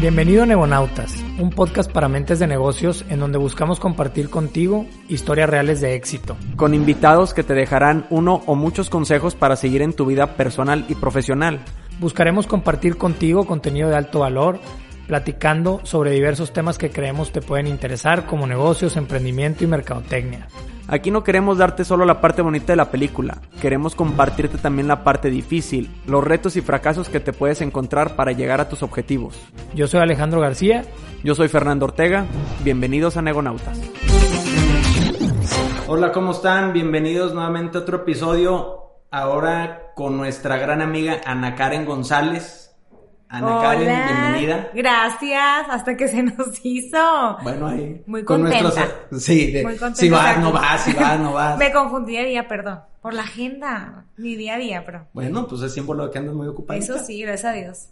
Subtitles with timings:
[0.00, 5.50] Bienvenido a Negonautas, un podcast para mentes de negocios en donde buscamos compartir contigo historias
[5.50, 6.36] reales de éxito.
[6.54, 10.84] Con invitados que te dejarán uno o muchos consejos para seguir en tu vida personal
[10.88, 11.64] y profesional.
[11.98, 14.60] Buscaremos compartir contigo contenido de alto valor,
[15.08, 20.46] platicando sobre diversos temas que creemos te pueden interesar como negocios, emprendimiento y mercadotecnia.
[20.90, 25.04] Aquí no queremos darte solo la parte bonita de la película, queremos compartirte también la
[25.04, 29.38] parte difícil, los retos y fracasos que te puedes encontrar para llegar a tus objetivos.
[29.74, 30.84] Yo soy Alejandro García.
[31.22, 32.24] Yo soy Fernando Ortega.
[32.64, 33.78] Bienvenidos a Negonautas.
[35.88, 36.72] Hola, ¿cómo están?
[36.72, 39.02] Bienvenidos nuevamente a otro episodio.
[39.10, 42.67] Ahora con nuestra gran amiga Ana Karen González.
[43.30, 44.70] Ana Karen, bienvenida.
[44.74, 47.36] Gracias, hasta que se nos hizo.
[47.42, 48.02] Bueno, ahí.
[48.06, 48.88] Muy contenta.
[49.18, 51.58] sí, de, Muy contenta si vas, no vas, si vas, no vas.
[51.58, 52.80] Me confundí de día, perdón.
[53.02, 55.06] Por la agenda, mi día a día, pero.
[55.12, 56.78] Bueno, pues es símbolo de que andas muy ocupada.
[56.78, 57.88] Eso sí, gracias a Dios.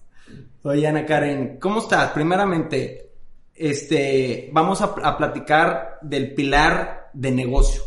[0.62, 2.10] Oye, Ana Karen, ¿cómo estás?
[2.12, 3.10] Primeramente,
[3.54, 7.82] este, vamos a, a platicar del pilar de negocio,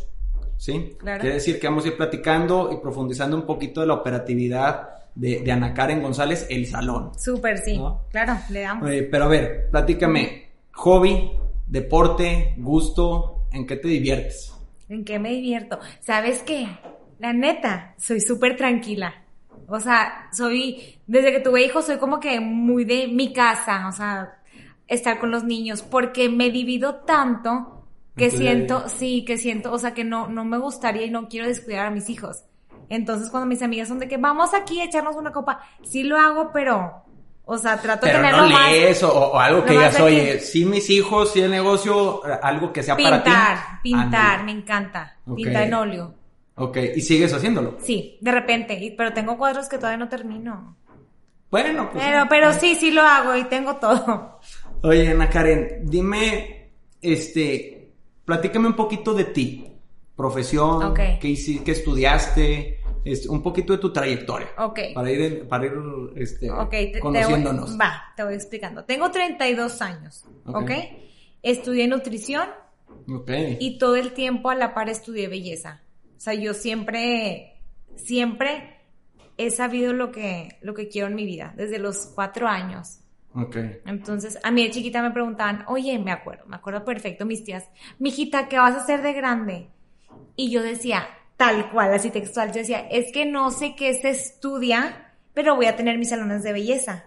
[0.56, 0.96] ¿sí?
[1.00, 1.20] Claro.
[1.20, 5.42] Quiere decir que vamos a ir platicando y profundizando un poquito de la operatividad de,
[5.42, 7.12] de Ana Karen González, el salón.
[7.20, 7.78] Súper, sí.
[7.78, 8.06] ¿No?
[8.10, 8.88] Claro, le damos.
[8.88, 11.32] Oye, pero a ver, platícame, hobby,
[11.68, 14.54] deporte, gusto, ¿en qué te diviertes?
[14.88, 15.78] ¿En qué me divierto?
[16.00, 16.68] ¿Sabes qué?
[17.20, 19.14] La neta, soy súper tranquila.
[19.68, 23.92] O sea, soy, desde que tuve hijos, soy como que muy de mi casa, o
[23.92, 24.40] sea,
[24.88, 29.94] estar con los niños, porque me divido tanto que siento, sí, que siento, o sea,
[29.94, 32.44] que no, no me gustaría y no quiero descuidar a mis hijos.
[32.90, 36.18] Entonces, cuando mis amigas son de que vamos aquí a echarnos una copa, sí lo
[36.18, 37.04] hago, pero,
[37.46, 38.72] o sea, trato de tenerlo no más.
[38.72, 42.74] lees o, o algo que digas, oye, sí mis hijos, sí el negocio, eh, algo
[42.74, 43.30] que sea para ti.
[43.30, 45.18] Pintar, pintar, me encanta.
[45.26, 45.36] Ok.
[45.36, 46.16] Pintar en óleo.
[46.56, 47.78] Ok, y sigues haciéndolo.
[47.82, 50.76] Sí, de repente, pero tengo cuadros que todavía no termino.
[51.50, 52.04] Bueno, pues.
[52.04, 54.40] Pero, pero sí, sí lo hago y tengo todo.
[54.82, 57.92] Oye, Ana Karen, dime, este,
[58.26, 59.72] platícame un poquito de ti,
[60.16, 61.00] profesión, Ok.
[61.22, 62.79] qué, qué estudiaste,
[63.30, 64.48] un poquito de tu trayectoria.
[64.58, 64.80] Ok.
[64.94, 65.74] Para ir, para ir,
[66.16, 67.70] este, te, te conociéndonos.
[67.72, 68.84] voy, va, te voy explicando.
[68.86, 70.58] Tengo 32 años, Ok.
[70.64, 70.72] ¿ok?
[71.42, 72.48] Estudié nutrición
[73.10, 73.32] Ok.
[73.60, 75.82] y todo el tiempo a la par estudié belleza.
[76.18, 77.62] O sea, yo siempre,
[77.96, 78.78] siempre
[79.38, 83.00] he sabido lo que, lo que quiero en mi vida, desde los cuatro años.
[83.34, 83.56] Ok.
[83.86, 87.64] Entonces, a mí de chiquita me preguntaban, oye, me acuerdo, me acuerdo perfecto, mis tías,
[88.00, 89.70] mijita, ¿qué vas a hacer de grande?
[90.36, 91.08] Y yo decía,
[91.40, 95.68] tal cual, así textual, yo decía, es que no sé qué se estudia, pero voy
[95.68, 97.06] a tener mis salones de belleza.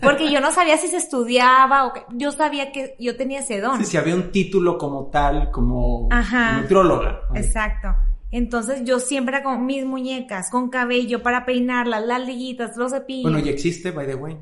[0.00, 3.60] Porque yo no sabía si se estudiaba o qué, yo sabía que yo tenía ese
[3.60, 3.78] don.
[3.80, 6.62] Sí, si había un título como tal, como Ajá.
[6.62, 7.20] nutrióloga.
[7.34, 7.88] Exacto.
[8.30, 13.30] Entonces yo siempre era con mis muñecas, con cabello para peinarlas, las liguitas, los cepillos.
[13.30, 14.38] Bueno, ¿y existe, by the way?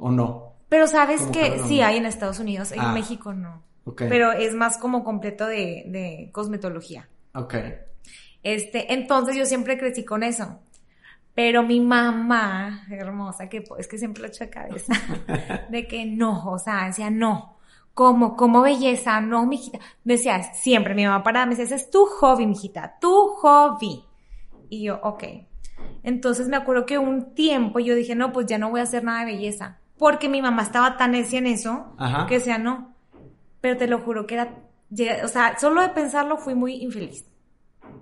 [0.00, 0.54] ¿O no?
[0.70, 1.66] Pero sabes ¿Cómo que que no?
[1.68, 2.92] sí hay en Estados Unidos, en Ah.
[2.94, 3.62] México no.
[3.96, 7.08] Pero es más como completo de, de cosmetología.
[7.34, 7.54] Ok.
[8.42, 10.58] Este, entonces yo siempre crecí con eso.
[11.34, 14.92] Pero mi mamá, hermosa, que es que siempre lo he hecho de cabeza,
[15.70, 17.56] de que no, o sea, decía no.
[17.94, 18.36] ¿Cómo?
[18.36, 19.20] ¿Cómo belleza?
[19.20, 19.78] No, mijita.
[20.04, 24.04] Decía siempre, mi mamá parada me decía, ese es tu hobby, mijita, tu hobby.
[24.68, 25.24] Y yo, ok.
[26.02, 29.04] Entonces me acuerdo que un tiempo yo dije, no, pues ya no voy a hacer
[29.04, 29.78] nada de belleza.
[29.98, 32.26] Porque mi mamá estaba tan necia en eso, Ajá.
[32.26, 32.94] que decía no.
[33.60, 34.54] Pero te lo juro que era,
[35.24, 37.26] o sea, solo de pensarlo fui muy infeliz.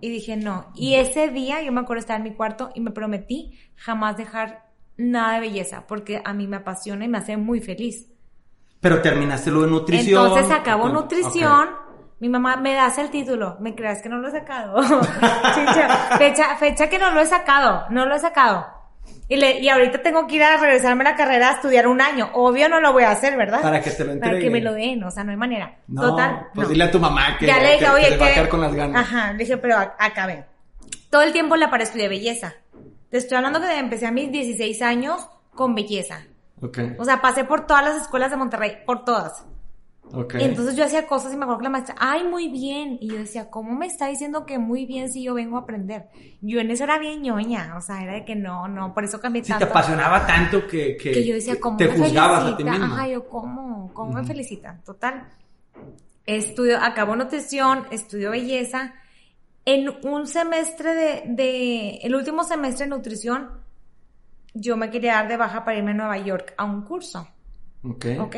[0.01, 0.71] Y dije no.
[0.75, 4.69] Y ese día yo me acuerdo estar en mi cuarto y me prometí jamás dejar
[4.97, 8.11] nada de belleza, porque a mí me apasiona y me hace muy feliz.
[8.81, 10.27] Pero terminaste lo de nutrición.
[10.27, 11.69] Entonces acabó nutrición.
[12.21, 13.57] Mi mamá me das el título.
[13.61, 14.83] ¿Me creas que no lo he sacado?
[16.19, 17.85] Fecha, fecha que no lo he sacado.
[17.91, 18.78] No lo he sacado.
[19.31, 22.01] Y, le, y ahorita tengo que ir a regresarme a la carrera a estudiar un
[22.01, 22.31] año.
[22.33, 23.61] Obvio no lo voy a hacer, ¿verdad?
[23.61, 24.53] Para que te lo Para que entreguen.
[24.53, 25.05] me lo den.
[25.05, 25.77] O sea, no hay manera.
[25.87, 26.47] No, Total.
[26.55, 26.73] pues no.
[26.73, 28.35] dile a tu mamá que, ya le dije, que- que oye, le va a que-
[28.35, 29.03] quedar con las ganas.
[29.03, 30.47] Ajá, le dije, pero acabé.
[31.11, 32.55] Todo el tiempo la para estudiar belleza.
[33.11, 36.21] Te estoy hablando que empecé a mis 16 años con belleza.
[36.63, 39.45] Ok, O sea, pasé por todas las escuelas de Monterrey, por todas.
[40.13, 40.35] Ok.
[40.39, 42.99] Y entonces yo hacía cosas y me acuerdo que la maestra, ay, muy bien.
[43.01, 46.07] Y yo decía, ¿cómo me está diciendo que muy bien si yo vengo a aprender?
[46.41, 49.21] Yo en eso era bien ñoña, o sea, era de que no, no, por eso
[49.21, 49.67] cambié Si te tanto.
[49.67, 52.71] apasionaba tanto que, que, que yo decía, ¿cómo te me juzgabas a ti felicita?
[52.79, 52.95] mismo.
[52.95, 53.93] Ajá, yo, ¿cómo?
[53.95, 54.29] ¿Cómo me Ujú.
[54.29, 54.83] felicitan?
[54.85, 55.29] Total.
[56.27, 58.95] Estudio, acabó nutrición, estudio belleza.
[59.65, 63.51] En un semestre de, de, el último semestre de nutrición,
[64.55, 67.29] yo me quería dar de baja para irme a Nueva York a un curso.
[67.83, 68.07] Ok.
[68.21, 68.37] ¿Ok?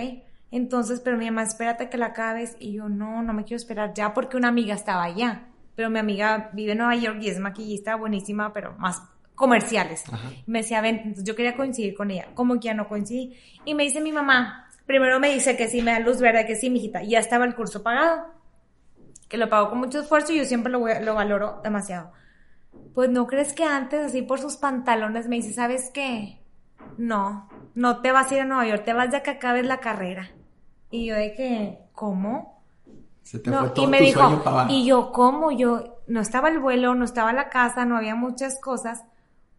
[0.51, 2.57] Entonces, pero mi mamá, espérate que la acabes.
[2.59, 5.47] Y yo, no, no me quiero esperar ya porque una amiga estaba allá.
[5.77, 9.03] Pero mi amiga vive en Nueva York y es maquillista buenísima, pero más
[9.35, 10.05] comerciales.
[10.13, 10.31] Ajá.
[10.47, 12.29] Me decía, ven, entonces yo quería coincidir con ella.
[12.35, 13.37] Como que ya no coincidí.
[13.65, 16.57] Y me dice mi mamá, primero me dice que sí, me da luz verde, que
[16.57, 17.03] sí, mijita.
[17.03, 18.27] Y ya estaba el curso pagado.
[19.29, 22.13] Que lo pagó con mucho esfuerzo y yo siempre lo, lo valoro demasiado.
[22.95, 26.41] Pues no crees que antes, así por sus pantalones, me dice, ¿sabes qué?
[26.99, 29.79] No, no te vas a ir a Nueva York, te vas ya que acabes la
[29.79, 30.31] carrera.
[30.91, 32.63] Y yo de que, ¿cómo?
[33.23, 35.53] Se te No, fue todo y me tu dijo, sueño para y yo, ¿cómo?
[35.53, 39.05] Yo, no estaba el vuelo, no estaba la casa, no había muchas cosas.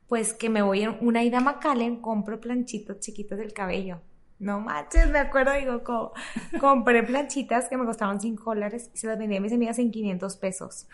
[0.08, 4.00] Pues que me voy en una ida a McAllen, compro planchitas chiquitas del cabello.
[4.40, 6.14] No manches, me acuerdo, digo, co-
[6.60, 9.92] compré planchitas que me costaban 5 dólares y se las vendí a mis amigas en
[9.92, 10.88] 500 pesos.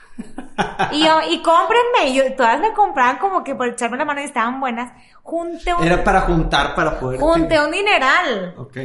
[0.91, 4.25] Y yo, y cómprenme, yo, todas me compraban como que por echarme la mano y
[4.25, 4.91] estaban buenas.
[5.23, 7.19] Junté un, Era para juntar, para poder...
[7.19, 8.53] junté un dineral.
[8.57, 8.77] Ok.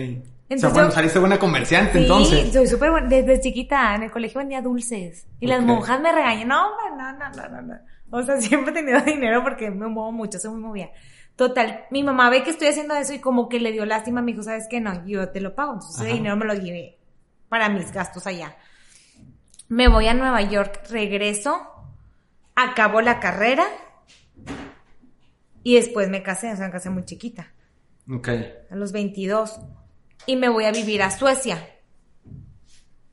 [0.44, 2.52] O sea, Entonces bueno, yo- saliste buena comerciante, Sí, entonces.
[2.52, 3.08] soy súper buena.
[3.08, 5.26] Desde chiquita en el colegio vendía dulces.
[5.40, 6.48] Y las monjas me regañan.
[6.48, 7.74] No, no, no, no, no, no.
[8.10, 10.90] O sea, siempre he tenido dinero porque me muevo mucho, soy muy movida.
[11.36, 14.32] Total, mi mamá ve que estoy haciendo eso y como que le dio lástima, me
[14.32, 14.80] dijo, ¿sabes qué?
[14.80, 15.72] No, yo te lo pago.
[15.72, 16.14] Entonces ese Ajá.
[16.16, 16.98] dinero me lo llevé
[17.48, 18.54] para mis gastos allá.
[19.68, 21.58] Me voy a Nueva York, regreso,
[22.54, 23.64] acabo la carrera
[25.62, 27.52] y después me casé, o sea, me casé muy chiquita
[28.10, 28.28] Ok.
[28.70, 29.58] a los 22
[30.26, 31.58] y me voy a vivir a Suecia.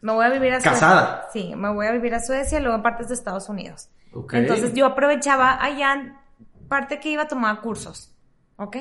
[0.02, 0.72] Me voy a vivir a Suecia.
[0.72, 1.28] ¿Casada?
[1.34, 3.90] Sí, me voy a vivir a Suecia, luego en partes de Estados Unidos.
[4.14, 4.34] Ok.
[4.34, 6.16] Entonces yo aprovechaba allá
[6.68, 8.12] parte que iba a tomar cursos,
[8.58, 8.78] ¿ok?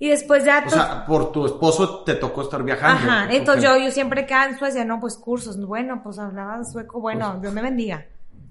[0.00, 0.64] Y después ya...
[0.66, 3.10] O sea, por tu esposo te tocó estar viajando.
[3.10, 3.76] Ajá, entonces Ok.
[3.78, 7.42] yo, yo siempre quedaba en Suecia, no, pues cursos, bueno, pues hablaba sueco, bueno, Pues-
[7.42, 8.06] Dios me bendiga.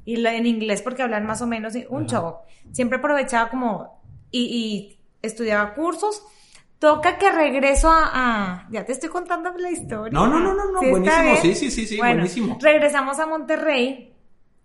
[0.05, 2.37] Y en inglés porque hablan más o menos, un show.
[2.71, 4.01] Siempre aprovechaba como,
[4.31, 6.23] y, y estudiaba cursos.
[6.79, 10.11] Toca que regreso a, a- ya te estoy contando la historia.
[10.13, 12.57] No, no, no, no, no, buenísimo, sí, sí, sí, sí, Bueno, buenísimo.
[12.61, 14.13] Regresamos a Monterrey.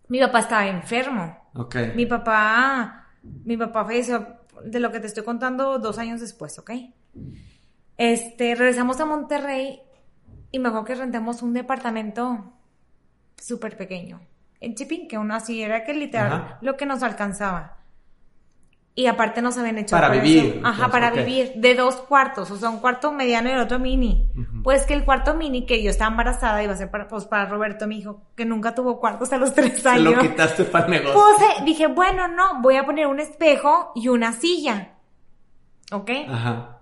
[0.08, 1.38] Mi papá estaba enfermo.
[1.54, 1.76] Ok.
[1.94, 4.26] Mi papá, mi papá falleció
[4.64, 6.70] de lo que te estoy contando dos años después, ¿ok?
[7.96, 9.80] Este, regresamos a Monterrey
[10.50, 12.52] y me acuerdo que rentamos un departamento
[13.38, 14.20] súper pequeño.
[14.60, 16.58] En Chipín, que uno así era que literal Ajá.
[16.60, 17.78] lo que nos alcanzaba.
[18.94, 21.52] Y aparte nos habían hecho Para vivir, Ajá, entonces, para vivir.
[21.56, 24.30] De dos cuartos, o sea, un cuarto mediano y el otro mini.
[24.62, 27.46] Pues que el cuarto mini, que yo estaba embarazada, iba a ser para, pues, para
[27.46, 30.14] Roberto, mi hijo, que nunca tuvo cuarto hasta los tres años.
[30.14, 31.14] lo quitaste para el negocio.
[31.14, 34.90] Puse, dije, bueno, no, voy a poner un espejo y una silla.
[35.90, 36.10] ¿Ok?
[36.28, 36.80] Ajá.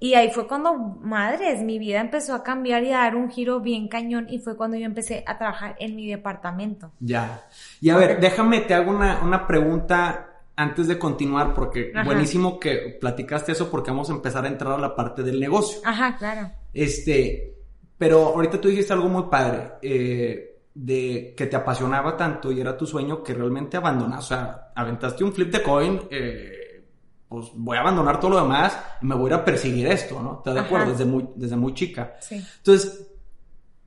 [0.00, 3.58] Y ahí fue cuando, madres, mi vida empezó a cambiar y a dar un giro
[3.58, 6.92] bien cañón y fue cuando yo empecé a trabajar en mi departamento.
[7.00, 7.42] Ya.
[7.80, 12.04] Y a ver, déjame, te hago una, una pregunta antes de continuar, porque Ajá.
[12.04, 15.80] buenísimo que platicaste eso, porque vamos a empezar a entrar a la parte del negocio.
[15.84, 16.50] Ajá, claro.
[16.74, 17.54] Este,
[17.96, 22.76] pero ahorita tú dijiste algo muy padre, eh, de que te apasionaba tanto y era
[22.76, 26.84] tu sueño que realmente abandonaste, o sea, aventaste un flip de coin, eh,
[27.28, 30.20] pues voy a abandonar todo lo demás y me voy a ir a perseguir esto,
[30.20, 30.38] ¿no?
[30.38, 30.90] ¿Estás de acuerdo?
[30.90, 32.16] Desde muy, desde muy chica.
[32.20, 32.44] Sí.
[32.56, 33.06] Entonces,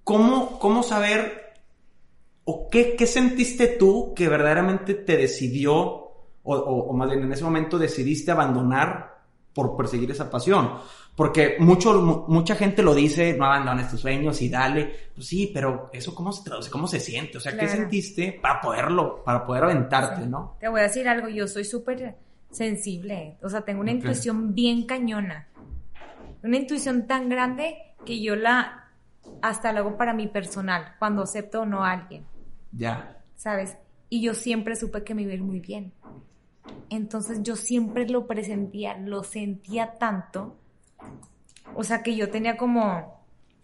[0.05, 1.53] ¿cómo, cómo saber
[2.45, 6.10] o qué, qué sentiste tú que verdaderamente te decidió,
[6.43, 9.19] o, o- o más bien en ese momento decidiste abandonar
[9.53, 10.71] por perseguir esa pasión?
[11.15, 15.09] Porque mucho, mu- mucha gente lo dice, no abandones tus sueños y dale.
[15.13, 17.73] Pues sí, pero eso cómo se traduce, cómo se siente, o sea, ¿qué Claro.
[17.81, 20.55] sentiste para poderlo, para poder aventarte, no?
[20.59, 22.15] Te voy a decir algo, yo soy súper
[22.49, 23.97] sensible, o sea, tengo una Ok.
[23.97, 25.47] intuición bien cañona.
[26.43, 27.75] Una intuición tan grande
[28.05, 28.77] que yo la
[29.41, 32.25] hasta luego para mi personal, cuando acepto o no a alguien.
[32.71, 33.17] Ya.
[33.35, 33.77] ¿sabes?
[34.09, 35.91] Y yo siempre supe que me iba a ir muy bien.
[36.89, 40.57] Entonces yo siempre lo presentía, lo sentía tanto.
[41.75, 43.23] O sea que yo tenía como,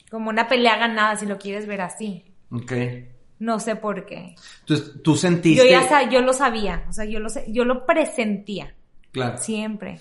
[0.10, 2.24] como una pelea ganada, si lo quieres ver así.
[2.52, 2.72] Ok.
[3.40, 4.36] No sé por qué.
[4.62, 5.64] Entonces, tú sentiste...
[5.64, 8.74] Yo ya sa- yo lo sabía, o sea, yo lo, sé- yo lo presentía,
[9.12, 9.38] Claro.
[9.38, 10.00] siempre.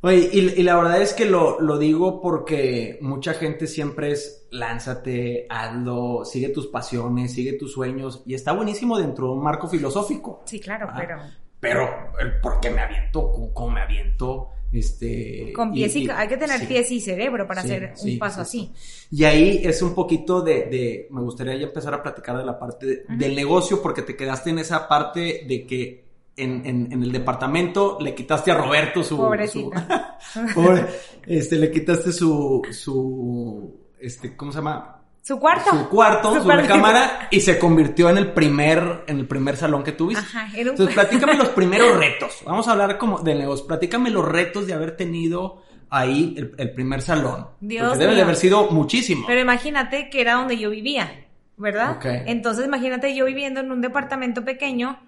[0.00, 4.48] Oye, y, y la verdad es que lo, lo digo porque mucha gente siempre es
[4.50, 9.68] lánzate, hazlo, sigue tus pasiones, sigue tus sueños, y está buenísimo dentro de un marco
[9.68, 10.42] filosófico.
[10.46, 11.18] Sí, claro, pero
[11.62, 11.88] Pero
[12.20, 15.52] el por qué me aviento, cómo, cómo me aviento, este...
[15.54, 16.66] con pies y, hay que tener sí.
[16.66, 19.16] pies y cerebro para Sí, hacer sí, un paso sí, así.
[19.16, 22.58] Y ahí es un poquito de, de- me gustaría ya empezar a platicar de la
[22.58, 26.04] parte de- del negocio, porque te quedaste en esa parte de que
[26.36, 29.16] en, en- en el departamento le quitaste a Roberto su...
[29.18, 30.18] Pobrecita.
[30.20, 30.86] su- pobre,
[31.28, 35.01] este, le quitaste su, su, este, ¿cómo se llama?
[35.22, 35.70] Su cuarto.
[35.70, 39.84] Su cuarto, Su su, recámara, y se convirtió en el primer, en el primer salón
[39.84, 40.24] que tuviste.
[40.24, 42.42] Ajá, era un- Entonces, platícame los primeros retos.
[42.44, 43.66] Vamos a hablar como del negocio.
[43.66, 47.46] Platícame los retos de haber tenido ahí el, el primer salón.
[47.60, 49.24] Dios Porque debe de haber sido muchísimo.
[49.28, 51.26] Pero imagínate que era donde yo vivía,
[51.56, 51.96] ¿verdad?
[51.98, 52.06] Ok.
[52.26, 54.98] Entonces imagínate yo viviendo en un departamento pequeño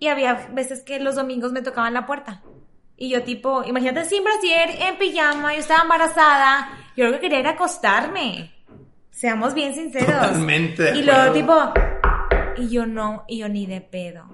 [0.00, 2.42] Y había veces que los domingos me tocaban la puerta.
[2.96, 6.70] Y yo tipo, imagínate sin brasier, en pijama, yo estaba embarazada.
[6.96, 8.50] Yo lo que quería era acostarme.
[9.14, 10.08] Seamos bien sinceros.
[10.08, 11.54] Totalmente Y luego tipo,
[12.56, 14.24] y yo no, y yo ni de pedo.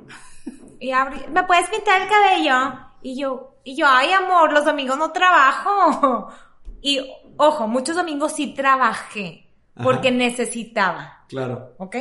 [0.78, 2.80] Y abrí, ¿me puedes pintar el cabello?
[3.02, 6.28] Y yo, y yo, ay amor, los domingos no trabajo.
[6.82, 6.98] Y
[7.36, 10.16] ojo, muchos domingos sí trabajé porque Ajá.
[10.16, 11.24] necesitaba.
[11.28, 11.74] Claro.
[11.76, 11.94] ¿Ok?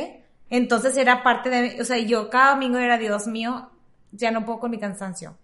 [0.48, 3.68] Entonces era parte de, o sea, yo cada domingo era, Dios mío,
[4.10, 5.36] ya no puedo con mi cansancio.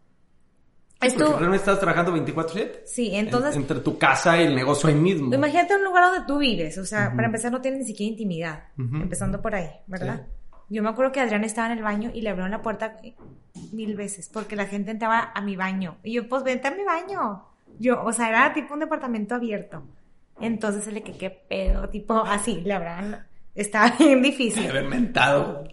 [1.01, 2.83] Esto, porque realmente estás trabajando 24/7.
[2.87, 5.33] sí, En- entonces, entre tu casa y el negocio ahí mismo.
[5.35, 8.65] imagínate un lugar donde tú vives, o sea, para empezar no tienes ni siquiera intimidad,
[8.79, 10.27] empezando por ahí, ¿verdad?
[10.69, 12.97] Yo me acuerdo que Adrián estaba en el baño y le abrieron la puerta
[13.73, 15.99] mil veces porque la gente entraba a mi baño.
[16.03, 17.45] Y yo, pues vente a mi baño.
[17.79, 19.85] Yo, o sea, era tipo un departamento abierto.
[20.41, 24.69] Entonces se le que qué pedo, tipo así, la verdad, estaba bien difícil.
[24.69, 25.65] Haber mentado,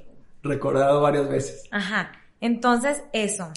[0.44, 1.63] recordado varias veces.
[1.72, 2.12] Ajá.
[2.39, 3.51] Entonces, eso.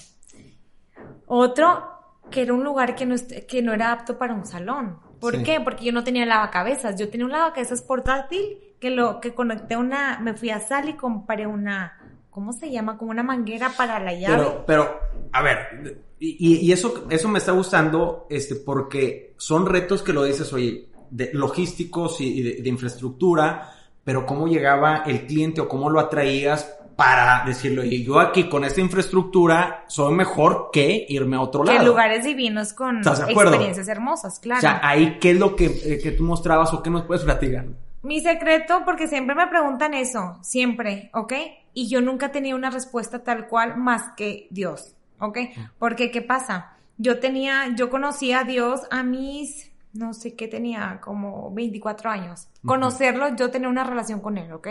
[1.27, 1.85] Otro,
[2.31, 3.17] que era un lugar que no,
[3.49, 4.99] que no era apto para un salón.
[5.21, 5.43] ¿Por Sí.
[5.45, 5.61] qué?
[5.61, 6.99] Porque yo no tenía lavacabezas.
[6.99, 10.95] Yo tenía un lavacabezas portátil que lo que conecté una, me fui a sal y
[10.95, 11.99] compré una,
[12.31, 12.99] ¿cómo se llama?
[12.99, 14.37] Como una manguera para la llave.
[14.37, 15.01] Pero, pero,
[15.33, 20.25] a ver, y, y eso, eso me está gustando, este, porque son retos que lo
[20.25, 23.73] dices, oye, de logísticos y, y de, de infraestructura,
[24.05, 28.65] pero cómo llegaba el cliente o cómo lo atraías para decirle, oye, yo aquí con
[28.65, 31.87] esta infraestructura soy mejor que irme a otro que lado.
[31.87, 34.59] lugares divinos con experiencias hermosas, claro.
[34.59, 37.23] O sea, ahí, ¿qué es lo que, eh, que tú mostrabas o qué nos puedes
[37.23, 37.67] platicar?
[38.03, 41.33] Mi secreto, porque siempre me preguntan eso, siempre, ¿ok?
[41.75, 45.39] Y yo nunca tenía una respuesta tal cual más que Dios, ¿ok?
[45.79, 46.77] Porque, ¿qué pasa?
[46.97, 52.49] Yo tenía, yo conocí a Dios a mis, no sé qué tenía, como 24 años.
[52.65, 54.69] Conocerlo, yo tenía una relación con él, ¿ok?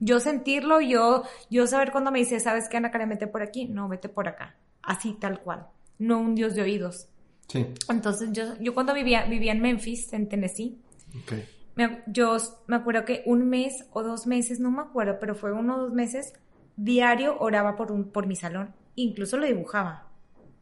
[0.00, 3.66] Yo sentirlo, yo, yo saber cuando me dice, ¿sabes qué, Ana Karen, vete por aquí?
[3.66, 4.56] No, vete por acá.
[4.82, 5.66] Así, tal cual.
[5.98, 7.08] No un Dios de oídos.
[7.48, 7.66] Sí.
[7.88, 10.78] Entonces, yo, yo cuando vivía, vivía en Memphis, en Tennessee,
[11.22, 11.32] Ok.
[11.76, 15.52] me, yo me acuerdo que un mes o dos meses, no me acuerdo, pero fue
[15.52, 16.34] uno o dos meses,
[16.76, 18.74] diario oraba por, un, por mi salón.
[18.94, 20.06] Incluso lo dibujaba.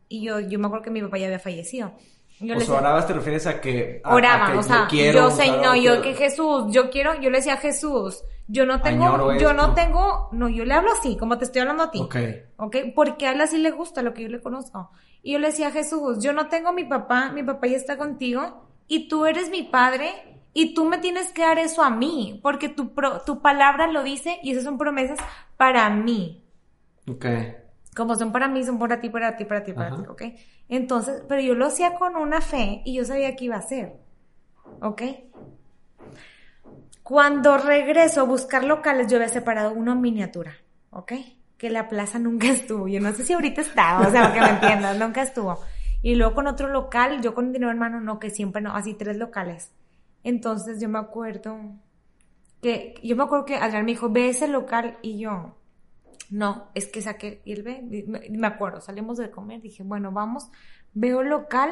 [0.08, 1.92] Y yo, yo me acuerdo que mi papá ya había fallecido.
[2.40, 4.00] Yo O sea, decía- orabas te refieres a que...
[4.04, 6.90] a- a oraba, que o sea, yo quiero, yo sé, no, yo que Jesús, yo
[6.90, 10.74] quiero, yo le decía a Jesús, yo no tengo, yo no tengo, no, yo le
[10.74, 11.98] hablo así, como te estoy hablando a ti.
[12.00, 12.16] Ok.
[12.58, 12.76] ¿ok?
[12.94, 14.90] Porque a él así le gusta lo que yo le conozco.
[15.22, 17.96] Y yo le decía a Jesús, yo no tengo mi papá, mi papá ya está
[17.96, 20.10] contigo, y tú eres mi padre,
[20.52, 24.02] y tú me tienes que dar eso a mí, porque tu, pro- tu palabra lo
[24.02, 25.18] dice, y esas son promesas
[25.56, 26.44] para mí.
[27.10, 27.26] Ok.
[27.96, 29.96] Como son para mí, son para ti, para ti, para ti, para Ajá.
[29.96, 30.22] ti, ¿ok?
[30.68, 33.94] Entonces, pero yo lo hacía con una fe, y yo sabía que iba a ser,
[34.80, 35.02] ¿ok?
[37.02, 40.56] Cuando regreso a buscar locales, yo había separado uno en miniatura,
[40.90, 41.12] ¿ok?
[41.56, 42.88] Que la plaza nunca estuvo.
[42.88, 45.60] Yo no sé si ahorita está, o sea, que me entiendas, nunca estuvo.
[46.02, 49.16] Y luego con otro local, yo con dinero hermano, no, que siempre no, así tres
[49.16, 49.70] locales.
[50.24, 51.58] Entonces yo me acuerdo
[52.60, 55.54] que, yo me acuerdo que Adrián me dijo, ve ese local, y yo,
[56.30, 57.82] no, es que saqué, y él ve,
[58.30, 60.50] me, acuerdo, salimos de comer, dije, bueno, vamos,
[60.94, 61.70] veo local,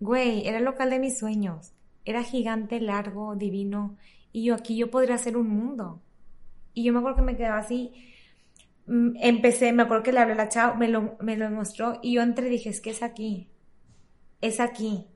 [0.00, 1.72] güey, era el local de mis sueños,
[2.04, 3.96] era gigante, largo, divino,
[4.32, 6.02] y yo aquí yo podría hacer un mundo.
[6.74, 7.92] Y yo me acuerdo que me quedaba así,
[8.86, 11.98] mm, empecé, me acuerdo que le hablé a la chava, me lo, me lo mostró,
[12.02, 13.48] y yo entré dije, es que es aquí,
[14.42, 15.06] es aquí.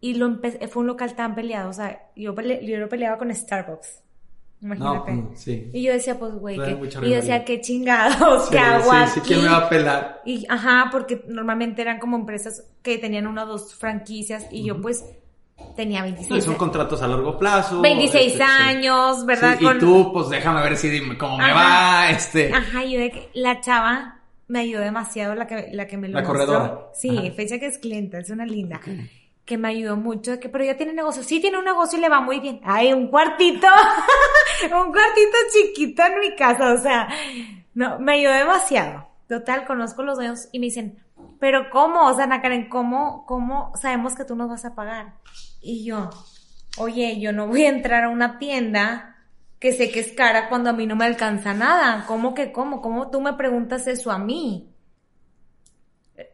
[0.00, 3.34] Y lo fue un local tan peleado, o sea, yo, pele- yo lo peleaba con
[3.34, 4.03] Starbucks.
[4.64, 5.12] Imagínate.
[5.12, 5.70] mm, sí.
[5.74, 9.20] Y yo decía, pues, güey, y yo decía, qué chingados, Sí, qué hago sí, sí,
[9.20, 10.22] ¿quién me va a pelar?
[10.24, 14.80] Y, ajá, porque normalmente eran como empresas que tenían una o dos franquicias y yo,
[14.80, 15.04] pues,
[15.76, 17.80] tenía Sí, 26, son contratos a largo plazo.
[17.82, 18.42] 26 este, sí.
[18.62, 19.56] años, ¿verdad?
[19.58, 22.52] Sí, Con- Y tú, pues déjame ver si dime cómo me va, este.
[22.52, 26.14] Ajá, yo de que la chava me ayudó demasiado, la que, la que me lo
[26.20, 26.38] La mostró.
[26.46, 26.78] corredora.
[26.94, 27.30] Sí, Ajá.
[27.36, 28.80] fecha que es clienta, es una linda.
[29.44, 31.22] Que me ayudó mucho, que, pero ya tiene negocio.
[31.22, 32.60] Sí, tiene un negocio y le va muy bien.
[32.64, 33.66] Ay, un cuartito,
[34.64, 37.08] un cuartito chiquito en mi casa, o sea,
[37.74, 39.06] no, me ayudó demasiado.
[39.28, 41.02] Total, conozco los dueños y me dicen,
[41.40, 42.06] pero ¿cómo?
[42.06, 45.14] O sea, Ana ¿cómo, cómo sabemos que tú nos vas a pagar?
[45.60, 46.10] Y yo,
[46.78, 49.16] oye, yo no voy a entrar a una tienda
[49.58, 52.04] que sé que es cara cuando a mí no me alcanza nada.
[52.06, 52.82] ¿Cómo que cómo?
[52.82, 54.73] ¿Cómo tú me preguntas eso a mí?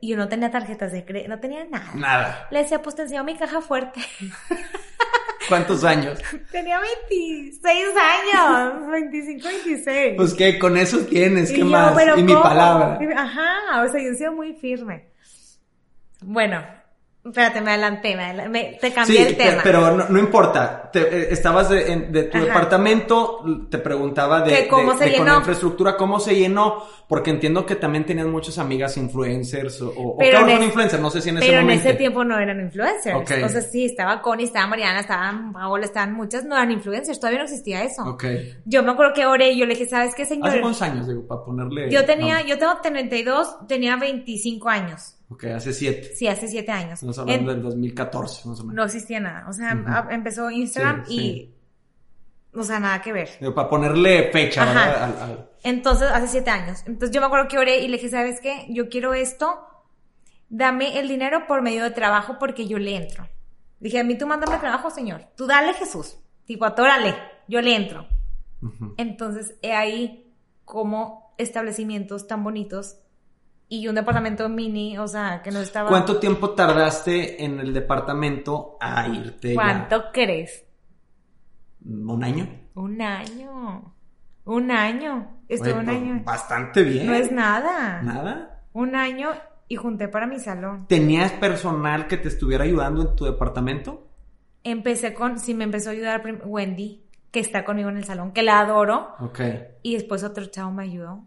[0.00, 1.90] Y yo no tenía tarjetas de crédito, no tenía nada.
[1.94, 2.48] Nada.
[2.50, 4.00] Le decía, pues te enseño mi caja fuerte.
[5.48, 6.18] ¿Cuántos años?
[6.52, 10.14] tenía 26 años, 25, 26.
[10.16, 11.94] Pues que con eso tienes, ¿qué más?
[11.96, 12.42] "¿Pero Y mi cómo?".
[12.44, 12.98] palabra.
[13.16, 15.08] Ajá, o sea, yo he sido muy firme.
[16.20, 16.62] Bueno,
[17.22, 19.60] Espérate, me adelanté, me adela- me- te cambié el pe- tema.
[19.62, 20.88] pero no, no importa.
[20.90, 22.46] Te- eh, estabas de, en- de tu Ajá.
[22.46, 25.38] departamento, te preguntaba de, cómo de- se de con la llenó.
[25.40, 30.46] infraestructura, cómo se llenó, porque entiendo que también tenías muchas amigas influencers o, o claro,
[30.48, 31.88] es- influencers, no sé si en ese Pero en momento.
[31.88, 33.14] ese tiempo no eran influencers.
[33.16, 33.30] Ok.
[33.44, 37.40] O sea, sí, estaba Connie, estaba Mariana, estaban Paola, estaban muchas, no eran influencers, todavía
[37.40, 38.02] no existía eso.
[38.02, 38.24] Ok.
[38.64, 40.48] Yo me acuerdo que oré y yo le dije, ¿sabes qué, señor?
[40.48, 41.90] Hace cuántos años, digo, para ponerle.
[41.90, 45.16] Yo tenía, yo tengo 32, tenía 25 años.
[45.30, 46.14] Ok, hace siete.
[46.14, 46.94] Sí, hace 7 años.
[46.94, 48.74] Estamos hablando En- del 2014, más o menos.
[48.74, 49.46] no existía nada.
[49.48, 49.84] O sea, Ujú.
[49.88, 51.54] a- empezó Instagram Sí, y.
[52.58, 53.28] O sea, nada que ver.
[53.38, 54.72] Digo, para ponerle fecha, Ajá.
[54.74, 55.04] ¿verdad?
[55.22, 56.82] Al- al- Entonces, hace siete años.
[56.86, 58.66] Entonces yo me acuerdo que oré y le dije, ¿sabes qué?
[58.70, 59.66] Yo quiero esto.
[60.48, 63.28] Dame el dinero por medio de trabajo porque yo le entro.
[63.78, 65.22] Dije, a mí tú mándame trabajo, señor.
[65.36, 66.18] Tú dale, Jesús.
[66.44, 67.14] Tipo, atórale.
[67.46, 68.08] Yo le entro.
[68.62, 68.94] Ujú.
[68.96, 70.34] Entonces, he ahí
[70.64, 72.98] como establecimientos tan bonitos
[73.72, 75.88] y un departamento mini, o sea, que no estaba...
[75.88, 79.50] ¿Cuánto tiempo tardaste en el departamento a irte?
[79.50, 79.54] ya?
[79.54, 80.66] ¿Cuánto crees?
[81.84, 82.48] ¿Un año?
[82.74, 83.94] Un año.
[84.44, 85.40] Un año.
[85.48, 86.22] Estuve un pues, año.
[86.24, 87.06] Bastante bien.
[87.06, 88.02] No es nada.
[88.02, 88.64] ¿Nada?
[88.72, 89.30] Un año
[89.68, 90.86] y junté para mi salón.
[90.88, 94.08] ¿Tenías personal que te estuviera ayudando en tu departamento?
[94.64, 98.42] Empecé con, sí, me empezó a ayudar Wendy, que está conmigo en el salón, que
[98.42, 99.40] la adoro, Ok.
[99.82, 101.24] y después otro chavo me ayudó.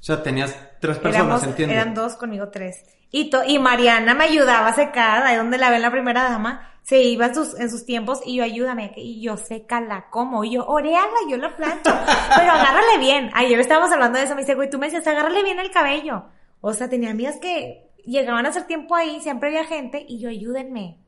[0.00, 1.74] O sea, tenías tres personas, Éramos- entiendo.
[1.74, 2.84] eran dos, conmigo tres.
[3.10, 6.70] Y, to- y Mariana me ayudaba a secar, ahí donde la ven la primera dama,
[6.82, 10.44] se iba en sus, en sus tiempos y yo ayúdame, y yo sécala, ¿cómo?
[10.44, 11.90] Y yo, oréala, yo la plancho,
[12.36, 13.30] pero agárrale bien.
[13.34, 16.26] Ayer estábamos hablando de eso, me dice, güey, tú me decías, agárrale bien el cabello.
[16.60, 20.28] O sea, tenía amigas que llegaban a hacer tiempo ahí, siempre había gente, y yo,
[20.28, 20.98] ayúdenme.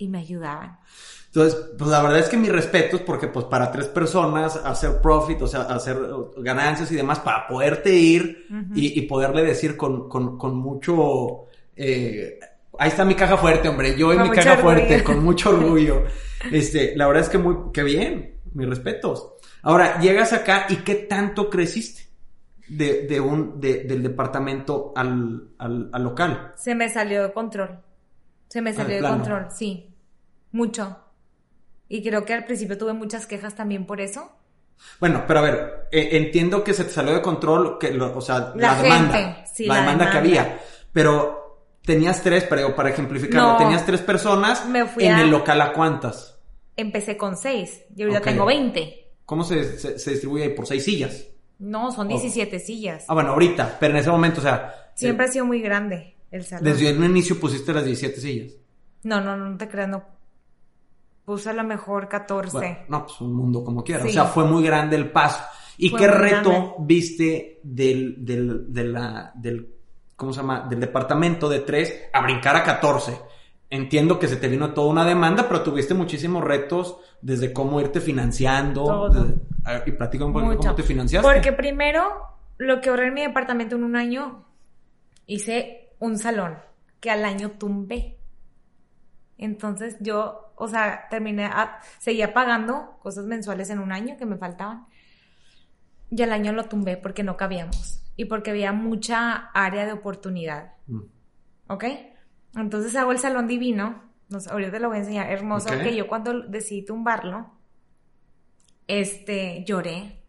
[0.00, 0.78] Y me ayudaban.
[1.26, 5.40] Entonces, pues la verdad es que mis respetos, porque pues para tres personas hacer profit,
[5.42, 10.08] o sea, hacer uh, ganancias y demás, para poderte ir y, y poderle decir con,
[10.08, 11.44] con, con mucho...
[11.76, 12.40] eh,
[12.78, 14.62] ahí está mi caja fuerte, hombre, yo y mi caja orgullo.
[14.62, 16.04] fuerte, con mucho orgullo.
[16.50, 19.34] Este, la verdad es que muy, que bien, mis respetos.
[19.62, 22.08] Ahora, llegas acá y ¿qué tanto creciste?
[22.68, 26.52] De, de un, de- del departamento al, al, al local.
[26.56, 27.78] Se me salió de control.
[28.48, 29.89] Se me salió de control, sí.
[30.52, 30.96] Mucho.
[31.88, 34.30] Y creo que al principio tuve muchas quejas también por eso.
[34.98, 38.20] Bueno, pero a ver, eh, entiendo que se te salió de control, que lo- o
[38.20, 40.60] sea, La la, demanda, sí, la, la demanda, que había,
[40.92, 43.56] pero tenías tres, pero para ejemplificarlo, No.
[43.58, 46.38] tenías tres personas Me fui en a- el local a cuántas.
[46.76, 49.12] Empecé con seis y ahorita tengo 20.
[49.26, 50.50] ¿Cómo se, se, se distribuye ahí?
[50.54, 51.26] Por seis sillas.
[51.58, 52.10] No, son Oh.
[52.10, 53.04] 17 sillas.
[53.06, 56.16] Ah, bueno, ahorita, pero en ese momento, o sea, Siempre eh, ha sido muy grande
[56.30, 56.64] el salón.
[56.64, 58.52] desde un inicio pusiste las 17 sillas.
[59.02, 60.04] No, no, no te creas, no.
[61.30, 62.56] Puse a lo mejor 14.
[62.58, 64.02] Bueno, no, pues un mundo como quiera.
[64.02, 64.08] Sí.
[64.08, 65.44] O sea, fue muy grande el paso.
[65.78, 66.72] ¿Y Fue qué reto grande.
[66.80, 69.72] viste del, del, de la, del,
[70.16, 70.66] ¿cómo se llama?
[70.68, 73.16] Del departamento de 3 a brincar a 14?
[73.70, 78.00] Entiendo que se te vino toda una demanda, pero tuviste muchísimos retos desde cómo irte
[78.00, 78.82] financiando.
[78.82, 79.08] Todo.
[79.10, 80.58] desde- a ver, y platícame un Mucho.
[80.58, 81.30] cómo te financiaste.
[81.32, 82.02] Porque primero,
[82.58, 84.46] lo que ahorré en mi departamento en un año,
[85.28, 86.56] hice un salón
[86.98, 88.16] que al año tumbé.
[89.42, 94.36] Entonces yo, o sea, terminé, a- seguía pagando cosas mensuales en un año que me
[94.36, 94.86] faltaban.
[96.10, 100.74] Y al año lo tumbé porque no cabíamos y porque había mucha área de oportunidad.
[100.86, 101.00] Mm.
[101.68, 101.84] ¿Ok?
[102.56, 104.02] Entonces hago el salón divino.
[104.28, 105.30] No sé, ahorita te lo voy a enseñar.
[105.30, 105.68] Hermoso.
[105.84, 107.50] Que yo cuando decidí tumbarlo,
[108.86, 110.22] este, lloré.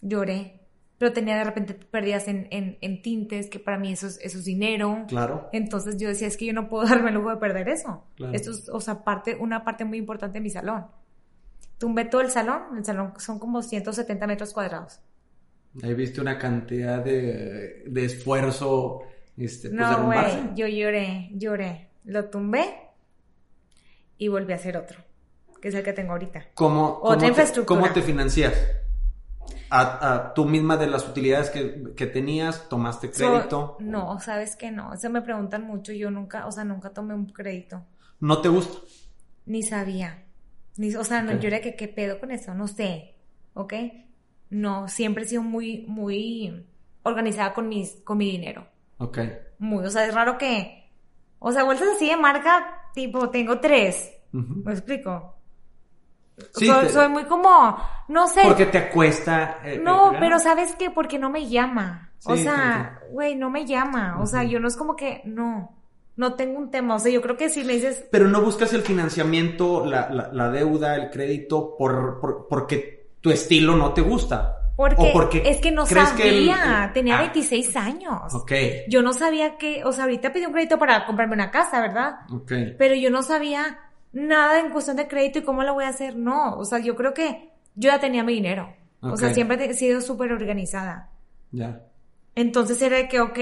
[0.00, 0.65] Lloré.
[0.98, 4.38] Pero tenía de repente pérdidas en, en, en tintes, que para mí eso es, eso
[4.38, 5.04] es dinero.
[5.08, 5.48] Claro.
[5.52, 8.04] Entonces yo decía, es que yo no puedo darme el lujo de perder eso.
[8.16, 8.32] Claro.
[8.32, 10.86] Esto es, o sea, parte, una parte muy importante de mi salón.
[11.78, 12.62] Tumbé todo el salón.
[12.78, 15.00] El salón son como 170 metros cuadrados.
[15.82, 19.02] Ahí viste una cantidad de, de esfuerzo,
[19.36, 21.90] este, pues, No, güey, yo lloré, lloré.
[22.04, 22.64] Lo tumbé
[24.16, 24.98] y volví a hacer otro,
[25.60, 26.46] que es el que tengo ahorita.
[26.54, 27.80] ¿Cómo, Otra cómo te- infraestructura.
[27.82, 28.54] ¿Cómo te financias?
[29.70, 33.76] A, a- tú misma de las utilidades que, que tenías, tomaste So- crédito.
[33.80, 34.92] no, sabes que no.
[34.94, 35.92] Eso me preguntan mucho.
[35.92, 37.82] Yo nunca, o sea, nunca tomé un crédito.
[38.20, 38.78] ¿No te gusta?
[39.46, 40.22] Ni sabía.
[40.76, 42.54] Ni, o sea, no, yo era que, ¿qué pedo con eso?
[42.54, 43.14] No sé.
[43.54, 43.74] ¿Ok?
[44.50, 46.66] No, siempre he sido muy, muy
[47.02, 48.66] organizada con mis, con mi dinero.
[48.98, 49.18] Ok.
[49.58, 50.90] Muy, o sea, es raro que,
[51.38, 54.12] o sea, bolsas así de marca, tipo, tengo tres.
[54.32, 55.35] ¿Me explico?
[56.54, 57.76] Sí, soy, te- soy muy como,
[58.08, 58.42] no sé.
[58.44, 59.58] Porque te cuesta.
[59.64, 60.90] eh, No, eh, pero ¿sabes qué?
[60.90, 62.10] Porque no me llama.
[62.24, 64.18] o sea, güey, no me llama.
[64.20, 65.74] O sea, yo no es como que, no,
[66.16, 66.96] no tengo un tema.
[66.96, 70.28] O sea, yo creo que si me dices, Pero no buscas el financiamiento, la, la-
[70.32, 74.56] la deuda, el crédito, por, por- porque tu estilo no te gusta.
[74.76, 77.22] Porque, ¿O porque es que no que el- sabía, tenía Ah.
[77.22, 78.34] 26 años.
[78.34, 78.52] Ok,
[78.88, 82.16] Yo no sabía que, o sea, ahorita pedí un crédito para comprarme una casa, ¿verdad?
[82.30, 82.52] ok.
[82.76, 83.78] Pero yo no sabía
[84.16, 86.16] nada en cuestión de crédito y cómo lo voy a hacer.
[86.16, 88.74] No, o sea, yo creo que yo ya tenía mi dinero.
[89.00, 91.10] O sea, siempre he sido súper organizada.
[91.52, 91.82] Ya.
[92.36, 93.38] Entonces era de que, ok,